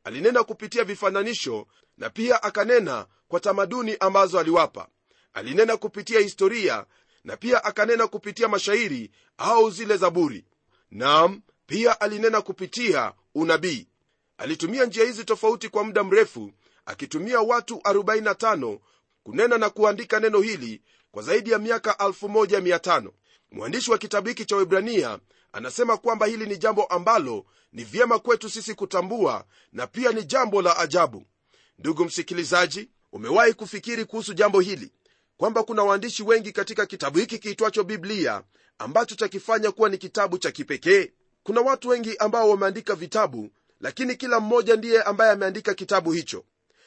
Alinena 0.04 0.44
kupitia 0.44 0.84
vifananisho 0.84 1.66
na 1.98 2.10
pia 2.10 2.42
akanena 2.42 3.06
kwa 3.28 3.40
tamaduni 3.40 3.96
ambazo 4.00 4.38
aliwapa. 4.40 4.88
Alinena 5.32 5.76
kupitia 5.76 6.20
historia 6.20 6.86
na 7.24 7.36
pia 7.36 7.64
akanena 7.64 8.06
kupitia 8.06 8.48
mashairi 8.48 9.10
au 9.38 9.70
zile 9.70 9.96
zaburi. 9.96 10.44
Nam 10.90 11.40
pia 11.66 12.00
alinena 12.00 12.40
kupitia 12.42 13.12
unabii. 13.34 13.88
Alitumia 14.38 14.84
njia 14.84 15.04
hizi 15.04 15.24
tofauti 15.24 15.68
kwa 15.68 15.84
muda 15.84 16.04
mrefu 16.04 16.52
akitumia 16.86 17.40
watu 17.40 17.74
45 17.74 18.78
kunena 19.22 19.58
na 19.58 19.70
kuandika 19.70 20.20
neno 20.20 20.40
hili 20.40 20.82
kwa 21.10 21.22
zaidi 21.22 21.50
ya 21.50 21.58
miaka 21.58 21.92
1500 21.92 23.10
mwandishi 23.50 23.90
wa 23.90 23.98
kitabu 23.98 24.28
hiki 24.28 24.44
cha 24.44 24.56
webrania 24.56 25.18
anasema 25.52 25.96
kwamba 25.96 26.26
hili 26.26 26.46
ni 26.46 26.56
jambo 26.56 26.84
ambalo 26.84 27.46
ni 27.72 27.84
vyema 27.84 28.18
kwetu 28.18 28.50
sisi 28.50 28.74
kutambua 28.74 29.44
na 29.72 29.86
pia 29.86 30.12
ni 30.12 30.24
jambo 30.24 30.62
la 30.62 30.76
ajabu. 30.78 31.26
Ndugu 31.78 32.04
msikilizaji 32.04 32.88
umewahi 33.12 33.54
kufikiri 33.54 34.04
kuhusu 34.04 34.34
jambo 34.34 34.60
hili? 34.60 34.92
Kwamba 35.36 35.62
kuna 35.62 35.82
waandishi 35.82 36.22
wengi 36.22 36.52
katika 36.52 36.86
kitabu 36.86 37.18
hiki 37.18 37.38
kiitwacho 37.38 37.84
biblia 37.84 38.42
ambacho 38.78 39.14
chakifanya 39.14 39.70
kuwa 39.72 39.88
ni 39.88 39.98
kitabu 39.98 40.38
cha 40.38 40.50
kipekee? 40.50 41.12
Kuna 41.42 41.60
watu 41.60 41.88
wengi 41.88 42.16
ambao 42.16 42.50
wameandika 42.50 42.94
vitabu 42.94 43.50
lakini 43.80 44.14
kila 44.16 44.40
mmoja 44.40 44.76
ndiye 44.76 45.02
ambaye 45.02 45.30
ameandika 45.32 45.74
kitabu 45.74 46.12
hicho 46.12 46.44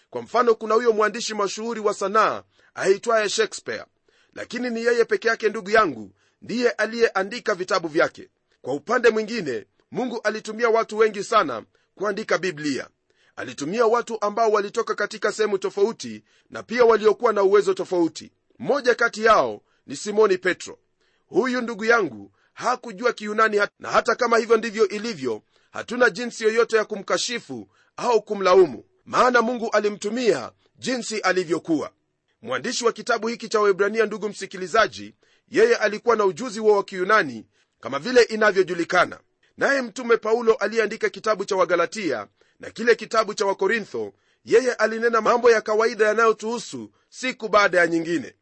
kwa 0.10 0.22
mfano 0.22 0.56
kuna 0.56 0.76
huyo 0.76 0.94
mwandishi 0.94 1.34
mashuhuri 1.34 1.80
wa 1.80 1.94
sanaa 1.94 2.44
aitwaye 2.74 3.30
shakespeare. 3.30 3.86
Lakini 4.34 4.70
ni 4.70 4.84
yeye 4.86 5.06
peke 5.06 5.28
yake 5.28 5.50
ndugu 5.50 5.70
yangu 5.70 6.12
ndiye 6.42 6.70
aliyeandika 6.70 7.56
vitabu 7.56 7.88
vyake. 7.88 8.30
Kwa 8.62 8.74
upande 8.74 9.10
mwingine 9.10 9.66
mungu 9.92 10.22
alitumia 10.24 10.70
watu 10.70 10.98
wengi 10.98 11.24
sana 11.24 11.64
kuandika 11.96 12.38
biblia. 12.38 12.88
Alitumia 13.36 13.86
watu 13.86 14.22
ambao 14.22 14.52
walitoka 14.52 14.96
katika 14.96 15.32
sehemu 15.32 15.58
tofauti 15.58 16.24
na 16.50 16.64
pia 16.64 16.86
waliokuwa 16.86 17.34
na 17.34 17.44
uwezo 17.44 17.74
tofauti. 17.74 18.32
Mmoja 18.60 18.96
kati 18.96 19.24
yao 19.26 19.62
ni 19.88 19.96
simoni 19.96 20.38
petro. 20.38 20.80
Huyu 21.28 21.62
ndugu 21.62 21.86
yangu 21.86 22.32
hakujua 22.54 23.14
kiunani 23.14 23.62
na 23.80 23.90
hata 23.90 24.16
kama 24.16 24.38
hivyo 24.38 24.58
ndivyo 24.58 24.88
ilivyo 24.88 25.42
hatuna 25.72 26.10
jinsi 26.10 26.44
yoyote 26.44 26.78
ya 26.78 26.86
kumkashifu 26.86 27.68
au 27.98 28.22
kumlaumu 28.22 28.84
maana 29.10 29.42
mungu 29.42 29.70
alimtumia 29.70 30.52
jinsi 30.78 31.20
alivyokuwa. 31.20 31.92
Mwandishi 32.42 32.86
wa 32.86 32.92
kitabu 32.92 33.28
hiki 33.28 33.50
cha 33.50 33.60
waibrania 33.60 34.06
ndugu 34.06 34.30
msikilizaji 34.30 35.14
yeye 35.48 35.76
alikuwa 35.76 36.16
na 36.16 36.26
ujuzi 36.26 36.60
huo 36.60 36.76
wa 36.76 36.84
kiyunani 36.84 37.46
kama 37.80 38.00
vile 38.00 38.22
inavyojulikana. 38.24 39.20
Naye 39.58 39.82
mtume 39.82 40.18
paulo 40.18 40.54
aliyeandika 40.54 41.10
kitabu 41.10 41.46
cha 41.46 41.56
wagalatia 41.56 42.28
na 42.60 42.70
kile 42.70 42.96
kitabu 42.96 43.34
cha 43.34 43.46
wakorintho 43.46 44.14
yeye 44.46 44.74
alinena 44.74 45.22
mambo 45.22 45.52
ya 45.52 45.62
kawaida 45.62 46.08
yanayotuhusu 46.08 46.92
siku 47.10 47.48
baada 47.48 47.78
ya 47.80 47.88
nyingine. 47.88 48.36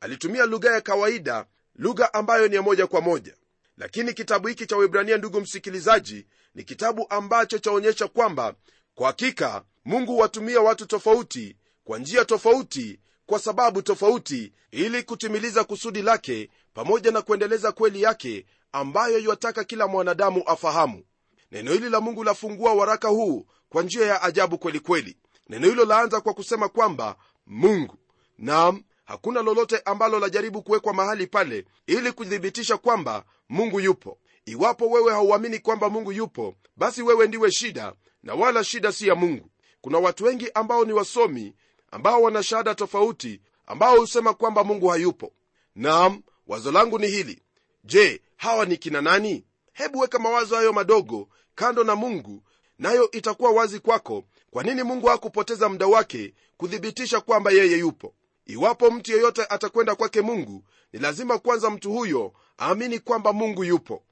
Alitumia 0.00 0.46
lugha 0.46 0.70
ya 0.72 0.80
kawaida 0.80 1.46
lugha 1.76 2.14
ambayo 2.14 2.48
ni 2.48 2.54
ya 2.56 2.62
moja 2.62 2.86
kwa 2.86 3.00
moja. 3.00 3.34
Lakini 3.78 4.12
kitabu 4.12 4.48
hiki 4.48 4.66
cha 4.66 4.76
wibrania 4.76 5.16
ndugu 5.16 5.40
msikilizaji 5.40 6.26
ni 6.54 6.64
kitabu 6.64 7.06
ambacho 7.10 7.58
chaonyesha 7.58 8.08
kwamba 8.08 8.54
kwa 8.94 9.06
hakika 9.06 9.64
mungu 9.84 10.18
watumia 10.18 10.60
watu 10.60 10.86
tofauti 10.86 11.56
kwa 11.84 11.98
njia 11.98 12.24
tofauti 12.24 13.00
kwa 13.26 13.38
sababu 13.38 13.82
tofauti 13.82 14.52
ili 14.70 15.02
kutimiliza 15.02 15.64
kusudi 15.64 16.02
lake 16.02 16.50
pamoja 16.74 17.10
na 17.10 17.22
kuendeleza 17.22 17.72
kweli 17.72 18.02
yake 18.02 18.46
ambayo 18.72 19.18
iwataka 19.18 19.64
kila 19.64 19.86
mwanadamu 19.86 20.42
afahamu. 20.46 21.04
Neno 21.52 21.72
hili 21.72 21.90
la 21.90 22.00
mungu 22.00 22.24
lafungua 22.24 22.74
waraka 22.74 23.08
huu 23.08 23.46
kwa 23.68 23.82
njia 23.82 24.06
ya 24.06 24.22
ajabu 24.22 24.58
kwelikweli 24.58 25.02
kweli. 25.12 25.16
neno 25.48 25.68
hilo 25.68 25.84
laanza 25.84 26.20
kwa 26.20 26.34
kusema 26.34 26.68
kwamba 26.68 27.16
mungu. 27.46 27.96
Nam 28.38 28.82
hakuna 29.04 29.42
lolote 29.42 29.78
ambalo 29.84 30.18
lajaribu 30.18 30.62
kuwekwa 30.62 30.94
mahali 30.94 31.26
pale 31.26 31.64
ili 31.86 32.12
kuthibitisha 32.12 32.76
kwamba 32.76 33.24
mungu 33.48 33.80
yupo 33.80 34.18
iwapo 34.46 34.90
wewe 34.90 35.12
hauamini 35.12 35.58
kwamba 35.58 35.90
mungu 35.90 36.12
yupo 36.12 36.54
basi 36.76 37.02
wewe 37.02 37.26
ndiwe 37.28 37.50
shida 37.52 37.94
na 38.22 38.34
wala 38.34 38.64
shida 38.64 38.92
si 38.92 39.08
ya 39.08 39.14
mungu. 39.14 39.50
Kuna 39.80 39.98
watu 39.98 40.24
wengi 40.24 40.50
ambao 40.54 40.84
ni 40.84 40.92
wasomi 40.92 41.54
ambao 41.90 42.22
wana 42.22 42.42
shahada 42.42 42.74
tofauti 42.74 43.40
ambao 43.66 43.96
husema 44.00 44.34
kwamba 44.34 44.64
mungu 44.64 44.88
hayupo. 44.88 45.32
Nam 45.74 46.22
wazo 46.46 46.72
langu 46.72 46.98
ni 46.98 47.06
hili. 47.06 47.42
Je 47.84 48.22
hawa 48.36 48.64
ni 48.64 48.76
kina 48.76 49.00
nani? 49.02 49.44
Hebu 49.72 49.98
weka 49.98 50.18
mawazo 50.18 50.56
hayo 50.56 50.72
madogo 50.72 51.28
kando 51.54 51.84
na 51.84 51.96
mungu 51.96 52.42
nayo 52.78 53.10
itakuwa 53.10 53.50
wazi 53.50 53.80
kwako 53.80 54.24
kwa 54.50 54.62
nini 54.62 54.82
mungu 54.82 55.06
hakupoteza 55.06 55.68
muda 55.68 55.86
wake 55.86 56.34
kuthibitisha 56.56 57.20
kwamba 57.20 57.50
yeye 57.50 57.78
yupo. 57.78 58.14
Iwapo 58.46 58.90
mtu 58.90 59.12
yeyote 59.12 59.44
atakwenda 59.48 59.94
kwake 59.94 60.20
mungu 60.20 60.64
ni 60.92 60.98
lazima 61.00 61.38
kwanza 61.38 61.70
mtu 61.70 61.92
huyo 61.92 62.32
aamini 62.60 62.98
kwamba 62.98 63.32
mungu 63.32 63.64
yupo 63.64 64.02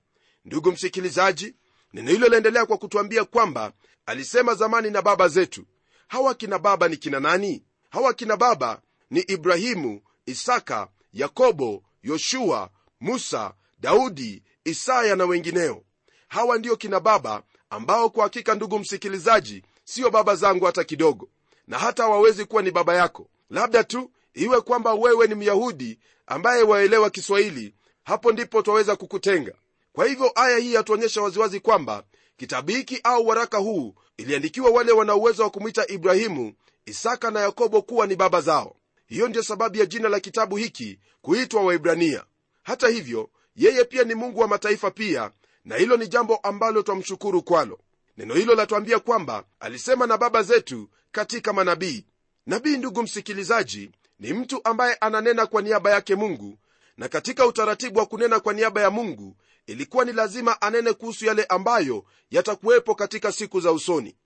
ndugu 0.44 0.72
msikilizaji 0.72 1.54
neno 1.92 2.10
hilo 2.10 2.28
laendelea 2.28 2.66
kwa 2.66 2.78
kutwambia 2.78 3.24
kwamba 3.24 3.72
alisema 4.06 4.54
zamani 4.54 4.90
na 4.90 5.02
baba 5.02 5.28
zetu 5.28 5.64
hawa 6.08 6.34
kina 6.34 6.58
baba 6.58 6.88
ni 6.88 6.96
kina 6.96 7.20
nani? 7.20 7.64
Hawa 7.90 8.14
kina 8.14 8.36
baba 8.36 8.80
ni 9.10 9.20
ibrahimu 9.20 10.02
isaka 10.26 10.88
yakobo 11.12 11.82
yoshua 12.02 12.70
musa 13.00 13.54
daudi 13.80 14.42
isaya 14.64 15.16
na 15.16 15.24
wengineo. 15.24 15.82
Hawa 16.28 16.58
ndiyo 16.58 16.76
kina 16.76 17.00
baba 17.00 17.42
ambao 17.70 18.10
kwa 18.10 18.24
hakika 18.24 18.54
ndugu 18.54 18.78
msikilizaji 18.78 19.62
siyo 19.84 20.10
baba 20.10 20.36
zangu 20.36 20.64
hata 20.64 20.84
kidogo 20.84 21.28
na 21.66 21.78
hata 21.78 22.02
hawawezi 22.02 22.44
kuwa 22.44 22.62
ni 22.62 22.70
baba 22.70 22.94
yako. 22.96 23.28
Labda 23.50 23.84
tu 23.84 24.10
iwe 24.34 24.60
kwamba 24.60 24.94
wewe 24.94 25.26
ni 25.26 25.34
myahudi 25.34 25.98
ambaye 26.26 26.62
waelewa 26.62 27.10
kiswahili 27.10 27.74
hapo 28.04 28.32
ndipo 28.32 28.62
twaweza 28.62 28.96
kukutenga 28.96 29.52
kwa 29.92 30.06
hivyo 30.06 30.32
aya 30.34 30.58
hii 30.58 30.74
yatuonyesha 30.74 31.22
waziwazi 31.22 31.60
kwamba 31.60 32.04
kitabu 32.36 32.70
hiki 32.70 33.00
au 33.04 33.26
waraka 33.28 33.58
huu 33.58 33.94
iliandikiwa 34.16 34.70
wale 34.70 34.92
wana 34.92 35.14
uwezo 35.14 35.42
wa 35.42 35.50
kumwita 35.50 35.86
ibrahimu 35.86 36.52
isaka 36.86 37.30
na 37.30 37.40
yakobo 37.40 37.82
kuwa 37.82 38.06
ni 38.06 38.16
baba 38.16 38.40
zao. 38.40 38.76
Hiyo 39.06 39.28
ndiyo 39.28 39.42
sababu 39.44 39.76
ya 39.76 39.86
jina 39.86 40.08
la 40.08 40.20
kitabu 40.20 40.56
hiki 40.56 40.98
kuitwa 41.22 41.62
waibrania 41.62 42.24
hata 42.62 42.88
hivyo 42.88 43.30
yeye 43.56 43.84
pia 43.84 44.04
ni 44.04 44.14
mungu 44.14 44.40
wa 44.40 44.48
mataifa 44.48 44.90
pia 44.90 45.30
na 45.64 45.76
hilo 45.76 45.96
ni 45.96 46.08
jambo 46.08 46.36
ambalo 46.36 46.82
twamshukuru 46.82 47.42
kwalo. 47.42 47.78
Neno 48.16 48.34
hilo 48.34 48.54
latuambia 48.54 48.98
kwamba 48.98 49.44
alisema 49.60 50.06
na 50.06 50.18
baba 50.18 50.42
zetu 50.42 50.88
katika 51.12 51.52
manabii. 51.52 52.06
Nabii 52.46 52.76
ndugu 52.76 53.02
msikilizaji 53.02 53.90
ni 54.20 54.32
mtu 54.32 54.60
ambaye 54.64 54.94
ananena 54.94 55.46
kwa 55.46 55.62
niaba 55.62 55.90
yake 55.90 56.14
mungu 56.14 56.58
na 56.96 57.08
katika 57.08 57.46
utaratibu 57.46 57.98
wa 57.98 58.06
kunena 58.06 58.40
kwa 58.40 58.52
niaba 58.52 58.80
ya 58.80 58.90
mungu 58.90 59.36
ilikuwa 59.66 60.04
ni 60.04 60.12
lazima 60.12 60.62
anene 60.62 60.92
kuhusu 60.92 61.26
yale 61.26 61.44
ambayo 61.44 62.04
yatakuwepo 62.30 62.94
katika 62.94 63.32
siku 63.32 63.60
za 63.60 63.72
usoni. 63.72 64.16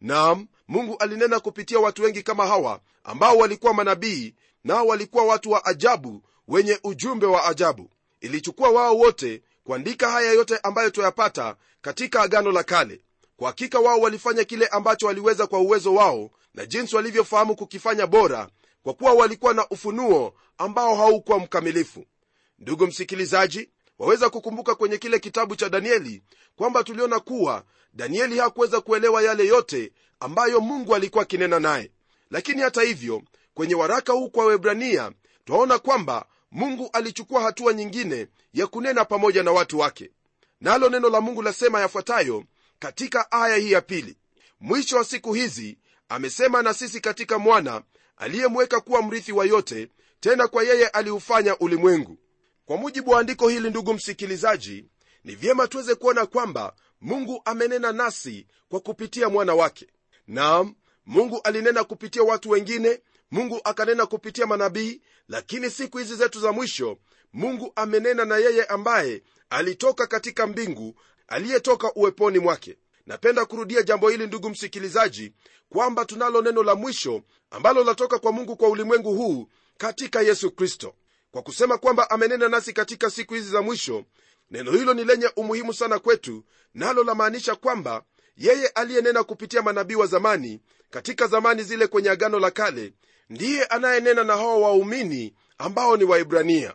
Nam 0.00 0.46
mungu 0.68 0.96
alinena 0.98 1.40
kupitia 1.40 1.78
watu 1.78 2.02
wengi 2.02 2.22
kama 2.22 2.46
hawa 2.46 2.80
ambao 3.04 3.36
walikuwa 3.36 3.74
manabii 3.74 4.34
nao 4.64 4.86
walikuwa 4.86 5.24
watu 5.24 5.50
wa 5.50 5.64
ajabu 5.64 6.22
wenye 6.48 6.78
ujumbe 6.84 7.26
wa 7.26 7.44
ajabu. 7.44 7.90
Ilichukua 8.20 8.68
wao 8.70 8.98
wote 8.98 9.42
kuandika 9.64 10.10
haya 10.10 10.32
yote 10.32 10.58
ambayo 10.62 10.90
tuyapata 10.90 11.56
katika 11.80 12.22
agano 12.22 12.52
la 12.52 12.62
kale. 12.62 13.00
Kwa 13.36 13.46
hakika 13.48 13.78
wao 13.80 14.00
walifanya 14.00 14.44
kile 14.44 14.66
ambacho 14.66 15.06
waliweza 15.06 15.46
kwa 15.46 15.58
uwezo 15.58 15.94
wao 15.94 16.30
na 16.54 16.66
jinsi 16.66 16.96
walivyofahamu 16.96 17.56
kukifanya 17.56 18.06
bora 18.06 18.48
kwa 18.82 18.94
kuwa 18.94 19.12
walikuwa 19.12 19.54
na 19.54 19.68
ufunuo 19.68 20.34
ambao 20.58 20.94
haukuwa 20.96 21.38
mkamilifu. 21.38 22.04
Ndugu 22.58 22.86
msikilizaji 22.86 23.68
waweza 24.00 24.30
kukumbuka 24.30 24.74
kwenye 24.74 24.98
kile 24.98 25.18
kitabu 25.18 25.56
cha 25.56 25.68
danieli 25.68 26.22
kwamba 26.56 26.84
tuliona 26.84 27.20
kuwa 27.20 27.64
danieli 27.94 28.38
hakuweza 28.38 28.80
kuelewa 28.80 29.22
yale 29.22 29.46
yote 29.46 29.92
ambayo 30.20 30.60
mungu 30.60 30.94
alikuwa 30.94 31.22
akinena 31.22 31.60
naye. 31.60 31.90
Lakini 32.30 32.62
hata 32.62 32.82
hivyo 32.82 33.22
kwenye 33.54 33.74
waraka 33.74 34.12
huu 34.12 34.30
kwa 34.30 34.44
webrania 34.44 35.12
twaona 35.44 35.78
kwamba 35.78 36.26
mungu 36.50 36.90
alichukua 36.92 37.42
hatua 37.42 37.72
nyingine 37.72 38.26
ya 38.54 38.66
kunena 38.66 39.04
pamoja 39.04 39.42
na 39.42 39.52
watu 39.52 39.78
wake. 39.78 40.10
Nalo 40.60 40.88
neno 40.88 41.08
la 41.10 41.20
mungu 41.20 41.42
lasema 41.42 41.80
yafuatayo 41.80 42.44
katika 42.78 43.32
aya 43.32 43.56
hii 43.56 43.72
ya 43.72 43.80
pili. 43.80 44.16
Mwisho 44.60 44.96
wa 44.96 45.04
siku 45.04 45.32
hizi 45.34 45.78
amesema 46.08 46.62
na 46.62 46.74
sisi 46.74 47.00
katika 47.00 47.38
mwana 47.38 47.82
aliyemweka 48.16 48.80
kuwa 48.80 49.02
mrithi 49.02 49.32
wa 49.32 49.44
yote 49.44 49.88
tena 50.20 50.48
kwa 50.48 50.62
yeye 50.64 50.88
aliufanya 50.88 51.58
ulimwengu 51.58 52.16
kwa 52.70 52.76
mujibu 52.78 53.10
wa 53.10 53.20
andiko 53.20 53.48
hili 53.48 53.70
ndugu 53.70 53.94
msikilizaji 53.94 54.84
ni 55.24 55.34
vyema 55.34 55.68
tuweze 55.68 55.94
kuona 55.94 56.26
kwamba 56.26 56.74
mungu 57.00 57.42
amenena 57.44 57.92
nasi 57.92 58.46
kwa 58.68 58.80
kupitia 58.80 59.28
mwana 59.28 59.54
wake. 59.54 59.86
Naam 60.26 60.74
mungu 61.06 61.40
alinena 61.44 61.84
kupitia 61.84 62.22
watu 62.22 62.50
wengine 62.50 63.00
mungu 63.30 63.60
akanena 63.64 64.06
kupitia 64.06 64.46
manabii 64.46 65.00
lakini 65.28 65.70
siku 65.70 65.98
hizi 65.98 66.14
zetu 66.16 66.40
za 66.40 66.52
mwisho 66.52 66.98
mungu 67.32 67.72
amenena 67.76 68.24
na 68.24 68.36
yeye 68.36 68.64
ambaye 68.64 69.22
alitoka 69.50 70.06
katika 70.06 70.46
mbingu 70.46 70.94
aliyetoka 71.28 71.92
uweponi 71.94 72.38
mwake. 72.38 72.78
Napenda 73.06 73.44
kurudia 73.44 73.82
jambo 73.82 74.08
hili 74.08 74.26
ndugu 74.26 74.50
msikilizaji 74.50 75.32
kwamba 75.68 76.04
tunalo 76.04 76.42
neno 76.42 76.62
la 76.62 76.74
mwisho 76.74 77.22
ambalo 77.50 77.84
latoka 77.84 78.18
kwa 78.18 78.32
mungu 78.32 78.56
kwa 78.56 78.68
ulimwengu 78.68 79.14
huu 79.14 79.48
katika 79.78 80.20
yesu 80.22 80.50
kristo 80.50 80.94
kwa 81.30 81.42
kusema 81.42 81.78
kwamba 81.78 82.10
amenena 82.10 82.48
nasi 82.48 82.72
katika 82.72 83.10
siku 83.10 83.34
hizi 83.34 83.50
za 83.50 83.62
mwisho 83.62 84.04
neno 84.50 84.72
hilo 84.72 84.94
ni 84.94 85.04
lenye 85.04 85.30
umuhimu 85.36 85.74
sana 85.74 85.98
kwetu 85.98 86.44
nalo 86.74 87.04
lamaanisha 87.04 87.54
kwamba 87.54 88.02
yeye 88.36 88.66
aliyenena 88.68 89.24
kupitia 89.24 89.62
manabii 89.62 89.94
wa 89.94 90.06
zamani 90.06 90.60
katika 90.90 91.26
zamani 91.26 91.62
zile 91.62 91.86
kwenye 91.86 92.10
agano 92.10 92.38
la 92.38 92.50
kale 92.50 92.92
ndiye 93.30 93.64
anayenena 93.64 94.24
na 94.24 94.36
hawa 94.36 94.58
waumini 94.58 95.34
ambao 95.58 95.96
ni 95.96 96.04
waibrania 96.04 96.74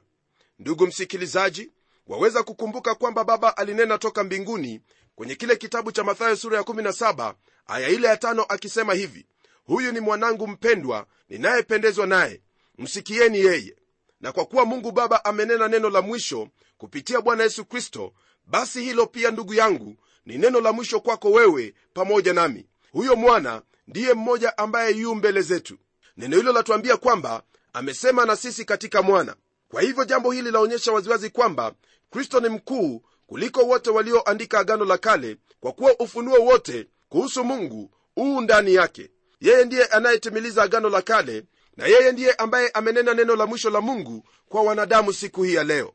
ndugu 0.60 0.88
msikilizaji 0.88 1.72
waweza 2.08 2.44
kukumbuka 2.44 2.96
kwamba 2.96 3.24
baba 3.24 3.58
alinena 3.58 3.98
toka 3.98 4.24
mbinguni 4.24 4.82
kwenye 5.16 5.36
kile 5.36 5.56
kitabu 5.56 5.92
cha 5.92 6.04
mathayo 6.04 6.36
sura 6.36 6.58
ya 6.58 6.64
17 6.64 7.34
aya 7.68 7.90
ile 7.90 8.08
ya 8.08 8.18
tano 8.18 8.44
akisema 8.44 8.94
hivi 8.94 9.26
huyu 9.66 9.92
ni 9.92 10.00
mwanangu 10.00 10.48
mpendwa 10.48 11.06
ninayependezwa 11.30 12.08
naye 12.08 12.42
msikieni 12.78 13.40
yeye 13.40 13.76
na 14.26 14.32
kwa 14.32 14.46
kuwa 14.46 14.66
mungu 14.66 14.92
baba 14.92 15.26
amenena 15.26 15.68
neno 15.68 15.90
la 15.90 16.02
mwisho 16.02 16.48
kupitia 16.78 17.22
bwana 17.22 17.44
yesu 17.44 17.66
kristo 17.66 18.14
basi 18.48 18.82
hilo 18.84 19.06
pia 19.08 19.32
ndugu 19.32 19.54
yangu 19.54 19.96
ni 20.26 20.38
neno 20.38 20.62
la 20.62 20.72
mwisho 20.72 21.00
kwako 21.00 21.32
wewe 21.32 21.74
pamoja 21.94 22.34
nami. 22.34 22.66
Huyo 22.92 23.16
mwana 23.16 23.62
ndiye 23.88 24.14
mmoja 24.14 24.58
ambaye 24.58 24.96
yu 24.96 25.16
mbele 25.16 25.42
zetu. 25.42 25.78
Neno 26.18 26.38
hilo 26.38 26.52
latuambia 26.52 26.98
kwamba 26.98 27.44
amesema 27.74 28.26
na 28.26 28.36
sisi 28.36 28.66
katika 28.66 29.02
mwana. 29.02 29.36
Kwa 29.70 29.82
hivyo 29.82 30.06
jambo 30.06 30.32
hili 30.32 30.52
laonyesha 30.52 30.92
waziwazi 30.92 31.30
kwamba 31.30 31.74
kristo 32.12 32.40
ni 32.40 32.50
mkuu 32.50 33.02
kuliko 33.28 33.62
wote 33.62 33.90
walioandika 33.90 34.60
agano 34.60 34.86
la 34.86 34.98
kale 34.98 35.38
kwa 35.60 35.72
kuwa 35.72 36.00
ufunuo 36.00 36.38
wote 36.46 36.88
kuhusu 37.10 37.44
mungu 37.44 37.92
uu 38.18 38.42
ndani 38.42 38.74
yake. 38.74 39.12
Yeye 39.42 39.66
ndiye 39.66 39.86
anayetimiliza 39.86 40.64
agano 40.64 40.90
la 40.90 41.02
kale 41.02 41.44
na 41.78 41.86
yeye 41.86 42.12
ndiye 42.12 42.34
ambaye 42.34 42.70
amenena 42.70 43.14
neno 43.14 43.36
la 43.36 43.46
mwisho 43.46 43.70
la 43.70 43.82
mungu 43.82 44.24
kwa 44.50 44.62
wanadamu 44.64 45.14
siku 45.14 45.44
hii 45.44 45.54
ya 45.54 45.64
leo. 45.64 45.94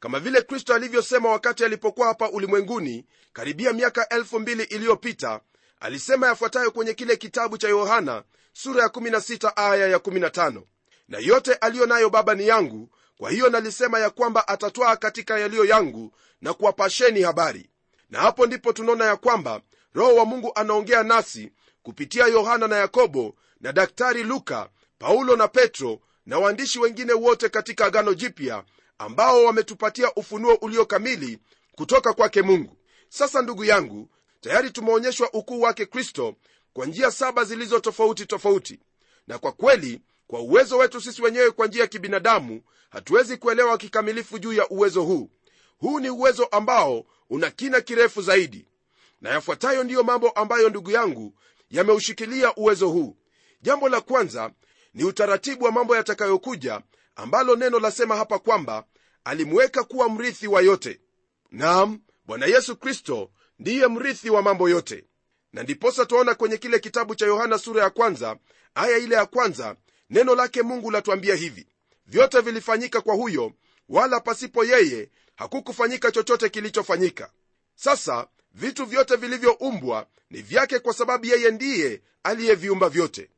Kama 0.00 0.20
vile 0.20 0.42
kristo 0.42 0.74
alivyosema 0.74 1.28
wakati 1.30 1.64
alipokuwa 1.64 2.06
hapa 2.08 2.30
ulimwenguni 2.30 3.04
karibia 3.32 3.72
miaka 3.72 4.02
2000 4.04 4.74
iliyopita 4.74 5.40
alisema 5.80 6.26
yafuatayo 6.26 6.70
kwenye 6.70 6.94
kile 6.94 7.16
kitabu 7.16 7.58
cha 7.58 7.68
yohana 7.68 8.22
sura 8.52 8.82
ya 8.82 8.88
16 8.88 9.52
aya 9.56 9.88
ya 9.88 9.98
15 9.98 10.62
na 11.08 11.18
yote 11.18 11.54
aliyo 11.54 11.86
nayo 11.86 12.10
baba 12.10 12.34
ni 12.34 12.46
yangu 12.48 12.88
kwa 13.18 13.30
hiyo 13.30 13.48
nalisema 13.50 13.98
ya 13.98 14.10
kwamba 14.10 14.48
atatwaa 14.48 14.96
katika 14.96 15.38
yaliyo 15.38 15.64
yangu 15.64 16.12
na 16.40 16.54
kuwapasheni 16.54 17.22
habari. 17.22 17.70
Na 18.10 18.18
hapo 18.20 18.46
ndipo 18.46 18.72
tunaona 18.72 19.04
ya 19.04 19.16
kwamba 19.16 19.60
roho 19.94 20.14
wa 20.14 20.24
mungu 20.24 20.52
anaongea 20.54 21.02
nasi 21.02 21.52
kupitia 21.82 22.26
yohana 22.26 22.68
na 22.68 22.76
yakobo 22.76 23.34
na 23.60 23.72
daktari 23.72 24.22
luka 24.22 24.68
paulo 25.00 25.36
na 25.36 25.48
petro 25.48 26.00
na 26.26 26.38
waandishi 26.38 26.78
wengine 26.78 27.12
wote 27.12 27.48
katika 27.48 27.86
agano 27.86 28.14
jipya 28.14 28.64
ambao 28.98 29.44
wametupatia 29.44 30.14
ufunuo 30.14 30.54
ulio 30.54 30.86
kamili 30.86 31.38
kutoka 31.72 32.12
kwake 32.12 32.42
mungu. 32.42 32.76
Sasa 33.08 33.42
ndugu 33.42 33.64
yangu 33.64 34.08
tayari 34.40 34.70
tumeonyeshwa 34.70 35.32
ukuu 35.32 35.60
wake 35.60 35.86
kristo 35.86 36.34
kwa 36.72 36.86
njia 36.86 37.10
saba 37.10 37.44
zilizo 37.44 37.78
tofauti 37.80 38.26
tofauti. 38.26 38.80
Na 39.26 39.38
kwa 39.38 39.52
kweli 39.52 40.00
kwa 40.26 40.40
uwezo 40.40 40.76
wetu 40.78 41.00
sisi 41.00 41.22
wenyewe 41.22 41.50
kwa 41.50 41.66
njia 41.66 41.80
ya 41.82 41.86
kibinadamu 41.88 42.62
hatuwezi 42.90 43.36
kuelewa 43.36 43.78
kikamilifu 43.78 44.38
juu 44.38 44.52
ya 44.52 44.68
uwezo 44.68 45.02
huu. 45.02 45.30
Huu 45.78 46.00
ni 46.00 46.10
uwezo 46.10 46.44
ambao 46.44 47.04
una 47.30 47.50
kina 47.50 47.80
kirefu 47.80 48.22
zaidi. 48.22 48.66
Na 49.20 49.30
yafuatayo 49.30 49.84
ndiyo 49.84 50.02
mambo 50.02 50.30
ambayo 50.30 50.68
ndugu 50.70 50.90
yangu 50.90 51.34
yameushikilia 51.70 52.54
uwezo 52.54 52.88
huu. 52.88 53.16
Jambo 53.62 53.88
la 53.88 54.00
kwanza 54.00 54.50
ni 54.94 55.04
utaratibu 55.04 55.64
wa 55.64 55.72
mambo 55.72 55.96
yatakayokuja 55.96 56.80
ambalo 57.16 57.56
neno 57.56 57.78
lasema 57.80 58.16
hapa 58.16 58.38
kwamba 58.38 58.84
alimweka 59.24 59.84
kuwa 59.84 60.08
mrithi 60.08 60.46
wa 60.48 60.60
yote. 60.60 61.00
Nam 61.50 62.00
bwana 62.24 62.46
yesu 62.46 62.76
kristo 62.76 63.30
ndiye 63.58 63.86
mrithi 63.88 64.30
wa 64.30 64.42
mambo 64.42 64.68
yote. 64.68 65.04
Na 65.52 65.62
ndiposa 65.62 66.06
twaona 66.06 66.34
kwenye 66.34 66.56
kile 66.56 66.78
kitabu 66.78 67.14
cha 67.14 67.26
yohana 67.26 67.58
sura 67.58 67.82
ya 67.82 67.90
kwanza 67.90 68.36
aya 68.74 68.98
ile 68.98 69.14
ya 69.14 69.26
kwanza 69.26 69.76
neno 70.10 70.34
lake 70.34 70.62
mungu 70.62 70.90
latuambia 70.90 71.34
hivi 71.34 71.66
vyote 72.06 72.40
vilifanyika 72.40 73.00
kwa 73.00 73.14
huyo 73.14 73.52
wala 73.88 74.20
pasipo 74.20 74.64
yeye 74.64 75.10
hakukufanyika 75.36 76.10
chochote 76.12 76.48
kilichofanyika. 76.48 77.32
Sasa 77.74 78.28
vitu 78.52 78.86
vyote 78.86 79.16
vilivyoumbwa 79.16 80.06
ni 80.30 80.42
vyake 80.42 80.78
kwa 80.78 80.94
sababu 80.94 81.26
yeye 81.26 81.50
ndiye 81.50 82.02
aliyeviumba 82.22 82.88
vyote 82.88 83.30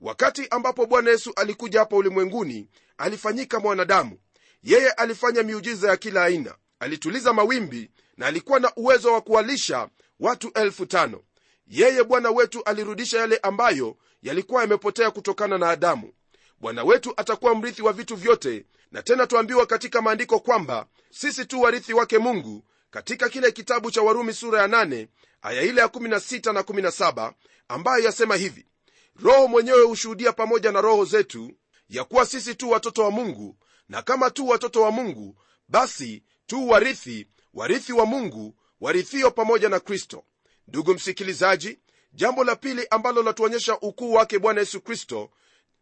wakati 0.00 0.46
ambapo 0.50 0.86
bwana 0.86 1.10
yesu 1.10 1.32
alikuja 1.36 1.78
hapa 1.80 1.96
ulimwenguni 1.96 2.68
alifanyika 2.98 3.60
mwanadamu. 3.60 4.18
Yeye 4.62 4.90
alifanya 4.90 5.42
miujiza 5.42 5.88
ya 5.88 5.96
kila 5.96 6.24
aina. 6.24 6.54
Alituliza 6.80 7.32
mawimbi 7.32 7.90
na 8.16 8.26
alikuwa 8.26 8.60
na 8.60 8.72
uwezo 8.76 9.12
wa 9.12 9.20
kuwalisha 9.20 9.88
watu 10.20 10.50
elfu 10.54 10.86
tano. 10.86 11.20
Yeye 11.66 12.04
bwana 12.04 12.30
wetu 12.30 12.62
alirudisha 12.64 13.18
yale 13.18 13.36
ambayo 13.36 13.96
yalikuwa 14.22 14.62
yamepotea 14.62 15.10
kutokana 15.10 15.58
na 15.58 15.68
adamu. 15.70 16.12
Bwana 16.60 16.84
wetu 16.84 17.14
atakuwa 17.16 17.54
mrithi 17.54 17.82
wa 17.82 17.92
vitu 17.92 18.16
vyote 18.16 18.66
na 18.92 19.02
tena 19.02 19.26
tuambiwa 19.26 19.66
katika 19.66 20.02
maandiko 20.02 20.40
kwamba 20.40 20.86
sisi 21.10 21.44
tu 21.44 21.60
warithi 21.60 21.94
wake 21.94 22.18
mungu 22.18 22.64
katika 22.90 23.28
kile 23.28 23.52
kitabu 23.52 23.90
cha 23.90 24.02
warumi 24.02 24.32
sura 24.32 24.60
ya 24.62 24.66
8 24.66 25.06
aya 25.42 25.62
ile 25.62 25.80
ya 25.80 25.86
16 25.86 26.52
na 26.52 26.60
17 26.60 27.32
ambayo 27.68 28.04
yasema 28.04 28.36
hivi 28.36 28.66
roho 29.16 29.48
mwenyewe 29.48 29.82
hushuhudia 29.84 30.32
pamoja 30.32 30.72
na 30.72 30.80
roho 30.80 31.04
zetu 31.04 31.52
ya 31.88 32.04
kuwa 32.04 32.26
sisi 32.26 32.54
tu 32.54 32.70
watoto 32.70 33.02
wa 33.02 33.10
mungu 33.10 33.56
na 33.88 34.02
kama 34.02 34.30
tu 34.30 34.48
watoto 34.48 34.82
wa 34.82 34.90
mungu 34.90 35.36
basi 35.68 36.22
tu 36.46 36.68
warithi 36.68 37.26
warithi 37.54 37.92
wa 37.92 38.06
mungu 38.06 38.54
warithio 38.80 39.30
pamoja 39.30 39.68
na 39.68 39.80
kristo. 39.80 40.24
Ndugu 40.68 40.94
msikilizaji 40.94 41.78
jambo 42.12 42.44
la 42.44 42.56
pili 42.56 42.86
ambalo 42.90 43.22
latuonyesha 43.22 43.78
ukuu 43.80 44.12
wake 44.12 44.38
bwana 44.38 44.60
yesu 44.60 44.80
kristo 44.80 45.30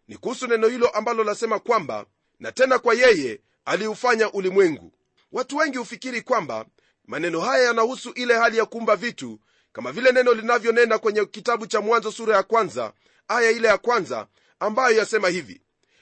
ni 0.09 0.17
kuhusu 0.17 0.47
neno 0.47 0.69
hilo 0.69 0.89
ambalo 0.89 1.25
lasema 1.25 1.59
kwamba 1.59 2.07
na 2.39 2.53
tena 2.53 2.79
kwa 2.79 2.95
yeye 2.95 3.41
aliufanya 3.65 4.33
ulimwengu. 4.33 4.93
Watu 5.33 5.57
wengi 5.57 5.79
hufikiri 5.79 6.23
kwamba 6.23 6.67
maneno 7.05 7.41
haya 7.41 7.65
yanahusu 7.65 8.11
ile 8.11 8.35
hali 8.35 8.59
ya 8.59 8.67
kuumba 8.67 8.97
vitu 8.97 9.41
kama 9.79 9.93
vile 9.93 10.13
neno 10.13 10.35
linavyonena 10.35 10.99
kwenye 10.99 11.25
kitabu 11.25 11.67
cha 11.67 11.81
mwanzo 11.81 12.13
sura 12.13 12.37
ya 12.37 12.43
kwanza 12.43 12.93
aya 13.29 13.51
ile 13.51 13.69
ya 13.69 13.79
kwanza 13.79 14.27
ambayo 14.61 14.97
yasema 14.97 15.29
hivi 15.29 15.61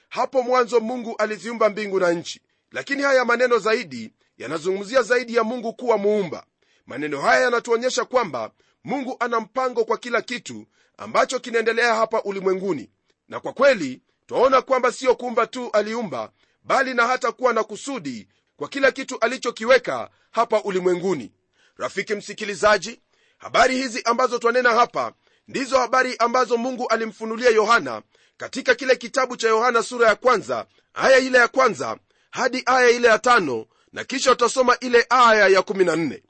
hapo 0.08 0.42
mwanzo 0.42 0.80
mungu 0.80 1.14
aliziumba 1.18 1.68
mbingu 1.68 2.00
na 2.00 2.12
nchi. 2.12 2.40
Lakini 2.72 3.02
haya 3.02 3.24
maneno 3.24 3.58
zaidi 3.58 4.12
yanazungumzia 4.38 5.02
zaidi 5.02 5.34
ya 5.34 5.44
mungu 5.44 5.72
kuwa 5.72 5.98
muumba. 5.98 6.46
Maneno 6.86 7.20
haya 7.20 7.40
yanatuonyesha 7.42 8.04
kwamba 8.04 8.50
mungu 8.84 9.16
ana 9.20 9.40
mpango 9.40 9.84
kwa 9.84 9.98
kila 9.98 10.22
kitu 10.22 10.66
ambacho 10.96 11.38
kinaendelea 11.40 11.94
hapa 11.94 12.22
ulimwenguni. 12.22 12.90
Na 13.28 13.40
kwa 13.40 13.52
kweli 13.52 14.00
twaona 14.26 14.62
kwamba 14.62 14.92
siyo 14.92 15.14
kuumba 15.14 15.46
tu 15.46 15.70
aliumba 15.72 16.30
bali 16.64 16.94
na 16.94 17.06
hata 17.06 17.32
kuwa 17.32 17.52
na 17.52 17.64
kusudi 17.64 18.28
kwa 18.56 18.68
kila 18.68 18.92
kitu 18.92 19.18
alichokiweka 19.20 20.10
hapa 20.30 20.62
ulimwenguni. 20.62 21.32
Rafiki 21.76 22.14
msikilizaji 22.14 23.00
habari 23.38 23.76
hizi 23.76 24.02
ambazo 24.04 24.38
twanena 24.38 24.70
hapa 24.74 25.12
ndizo 25.48 25.78
habari 25.78 26.16
ambazo 26.18 26.56
mungu 26.56 26.88
alimfunulia 26.88 27.50
yohana 27.50 28.02
katika 28.36 28.74
kile 28.74 28.96
kitabu 28.96 29.36
cha 29.36 29.48
yohana 29.48 29.82
sura 29.82 30.08
ya 30.08 30.14
kwanza 30.16 30.66
aya 30.94 31.18
ile 31.18 31.38
ya 31.38 31.48
kwanza 31.48 31.98
hadi 32.30 32.62
aya 32.66 32.90
ile 32.90 33.08
ya 33.08 33.18
tano 33.18 33.66
na 33.92 34.04
kisha 34.04 34.32
utasoma 34.32 34.78
ile 34.80 35.06
aya 35.10 35.48
ya 35.48 35.60
14 35.60 36.22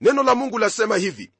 neno 0.00 0.22
la 0.22 0.34
mungu 0.34 0.58
lasema 0.58 0.96
hivi 0.96 1.30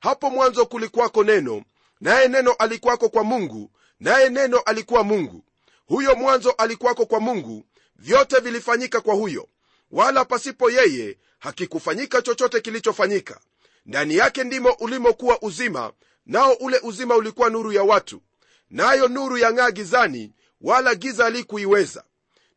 hapo 0.00 0.30
mwanzo 0.30 0.66
kulikuwako 0.66 1.24
neno 1.24 1.62
naye 2.00 2.28
neno 2.28 2.52
alikuwako 2.52 3.08
kwa 3.08 3.24
mungu 3.24 3.70
naye 4.00 4.28
neno 4.28 4.58
alikuwa 4.58 5.02
mungu. 5.04 5.44
Huyo 5.86 6.14
mwanzo 6.14 6.50
alikuwako 6.50 7.06
kwa 7.06 7.20
mungu 7.20 7.66
vyote 7.96 8.40
vilifanyika 8.40 9.00
kwa 9.00 9.14
huyo. 9.14 9.48
Wala 9.90 10.24
pasipo 10.24 10.70
yeye 10.70 11.18
hakikufanyika 11.38 12.22
chochote 12.22 12.60
kilichofanyika 12.60 13.40
ndani 13.86 14.16
yake 14.16 14.44
ndimo 14.44 14.70
ulimokuwa 14.72 15.42
uzima 15.42 15.92
nao 16.26 16.52
ule 16.52 16.78
uzima 16.82 17.16
ulikuwa 17.16 17.50
nuru 17.50 17.72
ya 17.72 17.82
watu 17.82 18.22
nayo 18.70 19.08
nuru 19.08 19.38
yang'aa 19.38 19.70
gizani 19.70 20.32
wala 20.60 20.94
giza 20.94 21.24
halikuiweza. 21.24 22.04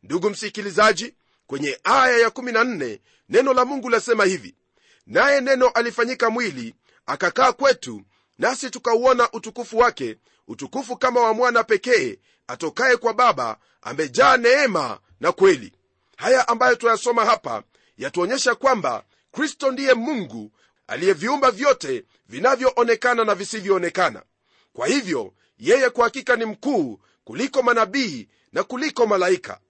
Ndugu 0.02 0.30
msikilizaji 0.30 1.14
kwenye 1.46 1.80
aya 1.84 2.28
ya14 2.28 2.98
neno 3.28 3.54
la 3.54 3.64
mungu 3.64 3.88
lasema 3.90 4.24
hivi 4.24 4.54
naye 5.06 5.40
neno 5.40 5.68
alifanyika 5.68 6.30
mwili 6.30 6.74
akakaa 7.06 7.52
kwetu 7.52 8.02
nasi 8.38 8.70
tukauona 8.70 9.32
utukufu 9.32 9.78
wake 9.78 10.16
utukufu 10.48 10.96
kama 10.96 11.20
wa 11.20 11.34
mwana 11.34 11.64
pekee 11.64 12.18
atokaye 12.46 12.96
kwa 12.96 13.14
baba 13.14 13.58
amejaa 13.82 14.36
neema 14.36 14.98
na 15.20 15.32
kweli. 15.32 15.72
Haya 16.16 16.48
ambayo 16.48 16.74
tuyasoma 16.74 17.24
hapa 17.24 17.62
yatuonyesha 17.98 18.54
kwamba 18.54 19.04
kristo 19.32 19.70
ndiye 19.70 19.94
mungu 19.94 20.50
aliyeviumba 20.86 21.50
vyote 21.50 22.04
vinavyoonekana 22.28 23.24
na 23.24 23.34
visivyoonekana. 23.34 24.22
Kwa 24.72 24.86
hivyo 24.86 25.32
yeye 25.58 25.90
kwa 25.90 26.04
hakika 26.04 26.36
ni 26.36 26.44
mkuu 26.44 27.00
kuliko 27.24 27.62
manabii 27.62 28.28
na 28.52 28.62
kuliko 28.62 29.06
malaika. 29.06 29.60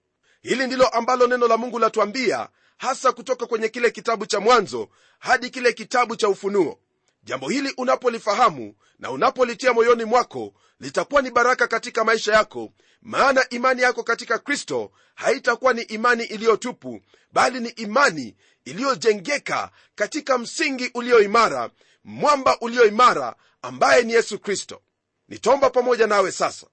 Hili 0.41 0.67
ndilo 0.67 0.87
ambalo 0.87 1.27
neno 1.27 1.47
la 1.47 1.57
mungu 1.57 1.79
latuambia 1.79 2.49
hasa 2.77 3.11
kutoka 3.11 3.45
kwenye 3.45 3.69
kile 3.69 3.91
kitabu 3.91 4.25
cha 4.25 4.39
mwanzo 4.39 4.89
hadi 5.19 5.49
kile 5.49 5.73
kitabu 5.73 6.15
cha 6.15 6.29
ufunuo. 6.29 6.79
Jambo 7.23 7.49
hili 7.49 7.73
unapolifahamu 7.77 8.75
na 8.99 9.11
unapolitia 9.11 9.73
moyoni 9.73 10.05
mwako 10.05 10.53
litakuwa 10.79 11.21
ni 11.21 11.31
baraka 11.31 11.67
katika 11.67 12.03
maisha 12.03 12.33
yako 12.33 12.73
maana 13.01 13.49
imani 13.49 13.81
yako 13.81 14.03
katika 14.03 14.39
kristo 14.39 14.91
haitakuwa 15.15 15.73
ni 15.73 15.81
imani 15.81 16.23
iliyotupu 16.23 17.01
bali 17.33 17.59
ni 17.59 17.69
imani 17.69 18.35
iliyojengeka 18.69 19.69
katika 19.95 20.37
msingi 20.37 20.91
ulioimara 20.93 21.69
mwamba 22.03 22.57
ulioimara 22.61 23.35
ambaye 23.61 24.03
ni 24.03 24.13
yesu 24.13 24.39
kristo. 24.39 24.81
Nitaomba 25.27 25.69
pamoja 25.69 26.07
nawe 26.07 26.31
sasa. 26.31 26.67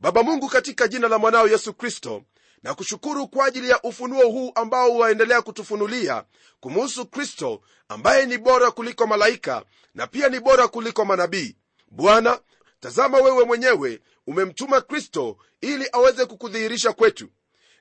Baba 0.00 0.22
mungu 0.22 0.48
katika 0.48 0.88
jina 0.88 1.08
la 1.08 1.18
mwanao 1.18 1.48
yesu 1.48 1.74
kristo 1.74 2.22
na 2.62 2.74
kushukuru 2.74 3.28
kwa 3.28 3.46
ajili 3.46 3.68
ya 3.70 3.82
ufunuo 3.82 4.28
huu 4.28 4.52
ambao 4.54 4.96
waendelea 4.96 5.42
kutufunulia 5.42 6.24
kumuhusu 6.60 7.06
kristo 7.06 7.60
ambaye 7.88 8.26
ni 8.26 8.38
bora 8.38 8.70
kuliko 8.70 9.06
malaika 9.06 9.64
na 9.94 10.06
pia 10.06 10.28
ni 10.28 10.40
bora 10.40 10.68
kuliko 10.68 11.04
manabii. 11.04 11.56
Bwana 11.90 12.40
tazama 12.80 13.18
wewe 13.18 13.44
mwenyewe 13.44 14.00
umemtuma 14.26 14.80
kristo 14.80 15.36
ili 15.60 15.88
aweze 15.92 16.26
kukudhihirisha 16.26 16.92
kwetu. 16.92 17.28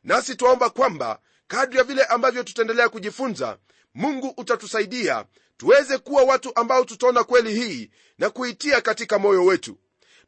Nasi 0.03 0.36
twaomba 0.36 0.69
kwamba 0.69 1.19
kadri 1.47 1.77
ya 1.77 1.84
vile 1.84 2.03
ambavyo 2.03 2.43
tutaendelea 2.43 2.89
kujifunza 2.89 3.58
mungu 3.93 4.34
utatusaidia 4.38 5.25
tuweze 5.58 5.97
kuwa 5.97 6.23
watu 6.23 6.51
ambao 6.55 6.86
tutaona 6.86 7.23
kweli 7.23 7.55
hii 7.55 7.91
na 8.17 8.29
kuitia 8.29 8.81
katika 8.81 9.19
moyo 9.19 9.45
wetu. 9.45 9.77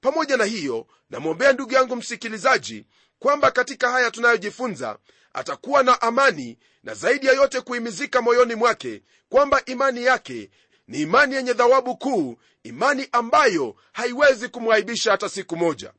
Pamoja 0.02 0.38
na 0.38 0.46
hiyo 0.46 0.88
namwombea 1.10 1.54
ndugu 1.54 1.74
yangu 1.74 1.96
msikilizaji 1.96 2.86
kwamba 3.20 3.52
katika 3.52 3.92
haya 3.92 4.12
tunayojifunza 4.12 4.98
atakuwa 5.34 5.84
na 5.84 6.02
amani 6.02 6.58
na 6.84 6.94
zaidi 6.94 7.28
ya 7.28 7.34
yote 7.34 7.62
kuhimizika 7.62 8.22
moyoni 8.22 8.56
mwake 8.56 9.04
kwamba 9.30 9.62
imani 9.66 10.04
yake 10.04 10.50
ni 10.88 11.02
imani 11.02 11.36
yenye 11.36 11.54
dhawabu 11.54 11.98
kuu 11.98 12.38
imani 12.64 13.08
ambayo 13.12 13.76
haiwezi 13.94 14.50
kumwaibisha 14.50 15.12
hata 15.12 15.30
siku 15.30 15.58
moja. 15.58 15.94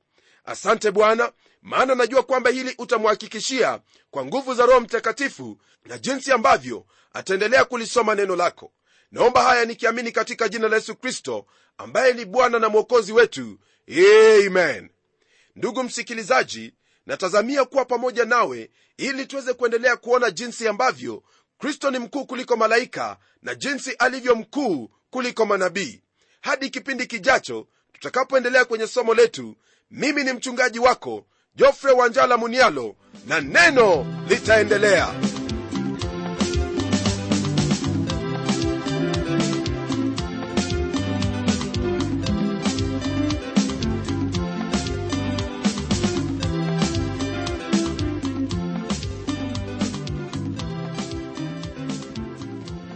Asante 0.45 0.91
bwana 0.91 1.33
maana 1.69 1.95
najua 1.95 2.23
kwamba 2.23 2.51
hili 2.51 2.75
utamhakikishia 2.79 3.81
kwa 4.11 4.25
nguvu 4.25 4.55
za 4.55 4.67
roho 4.67 4.81
mtakatifu 4.81 5.59
na 5.85 5.99
jinsi 5.99 6.33
ambavyo 6.33 6.87
ataendelea 7.13 7.65
kulisoma 7.65 8.15
neno 8.15 8.37
lako. 8.37 8.73
Naomba 9.13 9.43
haya 9.43 9.65
nikiamini 9.65 10.13
katika 10.13 10.49
jina 10.49 10.69
la 10.69 10.77
yesu 10.77 10.97
kristo 10.97 11.47
ambaye 11.79 12.13
ni 12.13 12.25
bwana 12.25 12.59
na 12.59 12.69
mwokozi 12.69 13.13
wetu. 13.13 13.59
Amen. 14.47 14.91
Ndugu 15.57 15.83
msikilizaji 15.83 16.75
natazamia 17.07 17.65
kuwa 17.65 17.85
pamoja 17.85 18.25
nawe 18.25 18.71
ili 18.97 19.27
tuweze 19.27 19.55
kuendelea 19.55 19.97
kuona 19.97 20.31
jinsi 20.31 20.69
ambavyo 20.69 21.23
kristo 21.59 21.91
ni 21.91 21.99
mkuu 21.99 22.27
kuliko 22.27 22.57
malaika 22.57 23.19
na 23.43 23.55
jinsi 23.55 23.93
alivyo 23.93 24.35
mkuu 24.35 24.91
kuliko 25.11 25.47
manabii. 25.47 26.03
Hadi 26.41 26.71
kipindi 26.71 27.07
kijacho 27.07 27.67
tutakapoendelea 27.93 28.65
kwenye 28.65 28.87
somo 28.87 29.15
letu 29.15 29.57
mimi 29.91 30.25
ni 30.25 30.33
mchungaji 30.33 30.79
wako 30.79 31.27
jofre 31.59 31.93
wanjala 31.93 32.37
munialo 32.37 32.95
na 33.27 33.41
neno 33.41 34.07
litaendelea. 34.29 35.09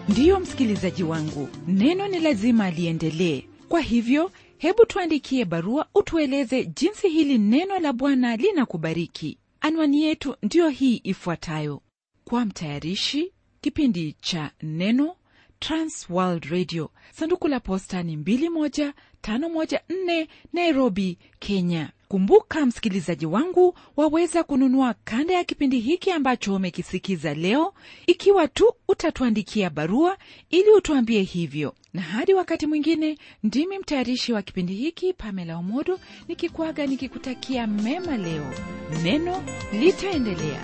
Ndiyo 0.09 0.41
msikilizaji 0.41 1.03
wangu 1.03 1.49
neno 1.69 2.09
ni 2.09 2.21
lazima 2.21 2.65
aliendelee 2.65 3.43
kwa 3.69 3.81
hivyo 3.81 4.31
hebu 4.63 4.87
tuandikie 4.87 5.45
barua 5.45 5.87
utueleze 5.95 6.65
jinsi 6.65 7.09
hili 7.09 7.39
neno 7.39 7.79
la 7.79 7.93
bwana 7.93 8.37
linakubariki. 8.37 9.39
Anwani 9.61 10.03
yetu 10.03 10.37
ndiyo 10.43 10.69
hii 10.69 11.01
ifuatayo. 11.05 11.83
Kwa 12.25 12.45
mtayarishi 12.45 13.33
kipindi 13.61 14.13
cha 14.13 14.51
neno 14.63 15.17
transworld 15.67 16.45
radio. 16.51 16.91
Sanduku 17.13 17.49
la 17.49 17.61
posta 17.61 18.03
ni 18.03 18.17
21514 18.17 20.27
nairobi 20.53 21.19
kenya. 21.39 21.91
Kumbuka 22.09 22.67
msikilizaji 22.67 23.27
wangu 23.27 23.75
waweza 23.97 24.43
kununua 24.45 24.95
kanda 25.05 25.35
ya 25.35 25.45
kipindi 25.45 25.81
hiki 25.81 26.11
ambacho 26.11 26.55
umekisikiza 26.55 27.35
leo. 27.35 27.75
Ikiwa 28.07 28.49
tu 28.49 28.73
utatuandikia 28.89 29.71
barua 29.71 30.17
ili 30.51 30.71
utuambie 30.71 31.23
hivyo. 31.23 31.75
Na 31.95 32.03
hadi 32.03 32.35
wakati 32.35 32.67
mwingine 32.67 33.19
ndimi 33.43 33.79
mtayarishi 33.79 34.33
wa 34.33 34.43
kipindi 34.43 34.75
hiki 34.75 35.13
pamela 35.13 35.57
omodo 35.57 36.01
nikikwaga 36.29 36.87
nikikutakia 36.87 37.67
mema 37.67 38.17
leo. 38.17 38.55
Neno 39.03 39.45
litaendelea 39.73 40.63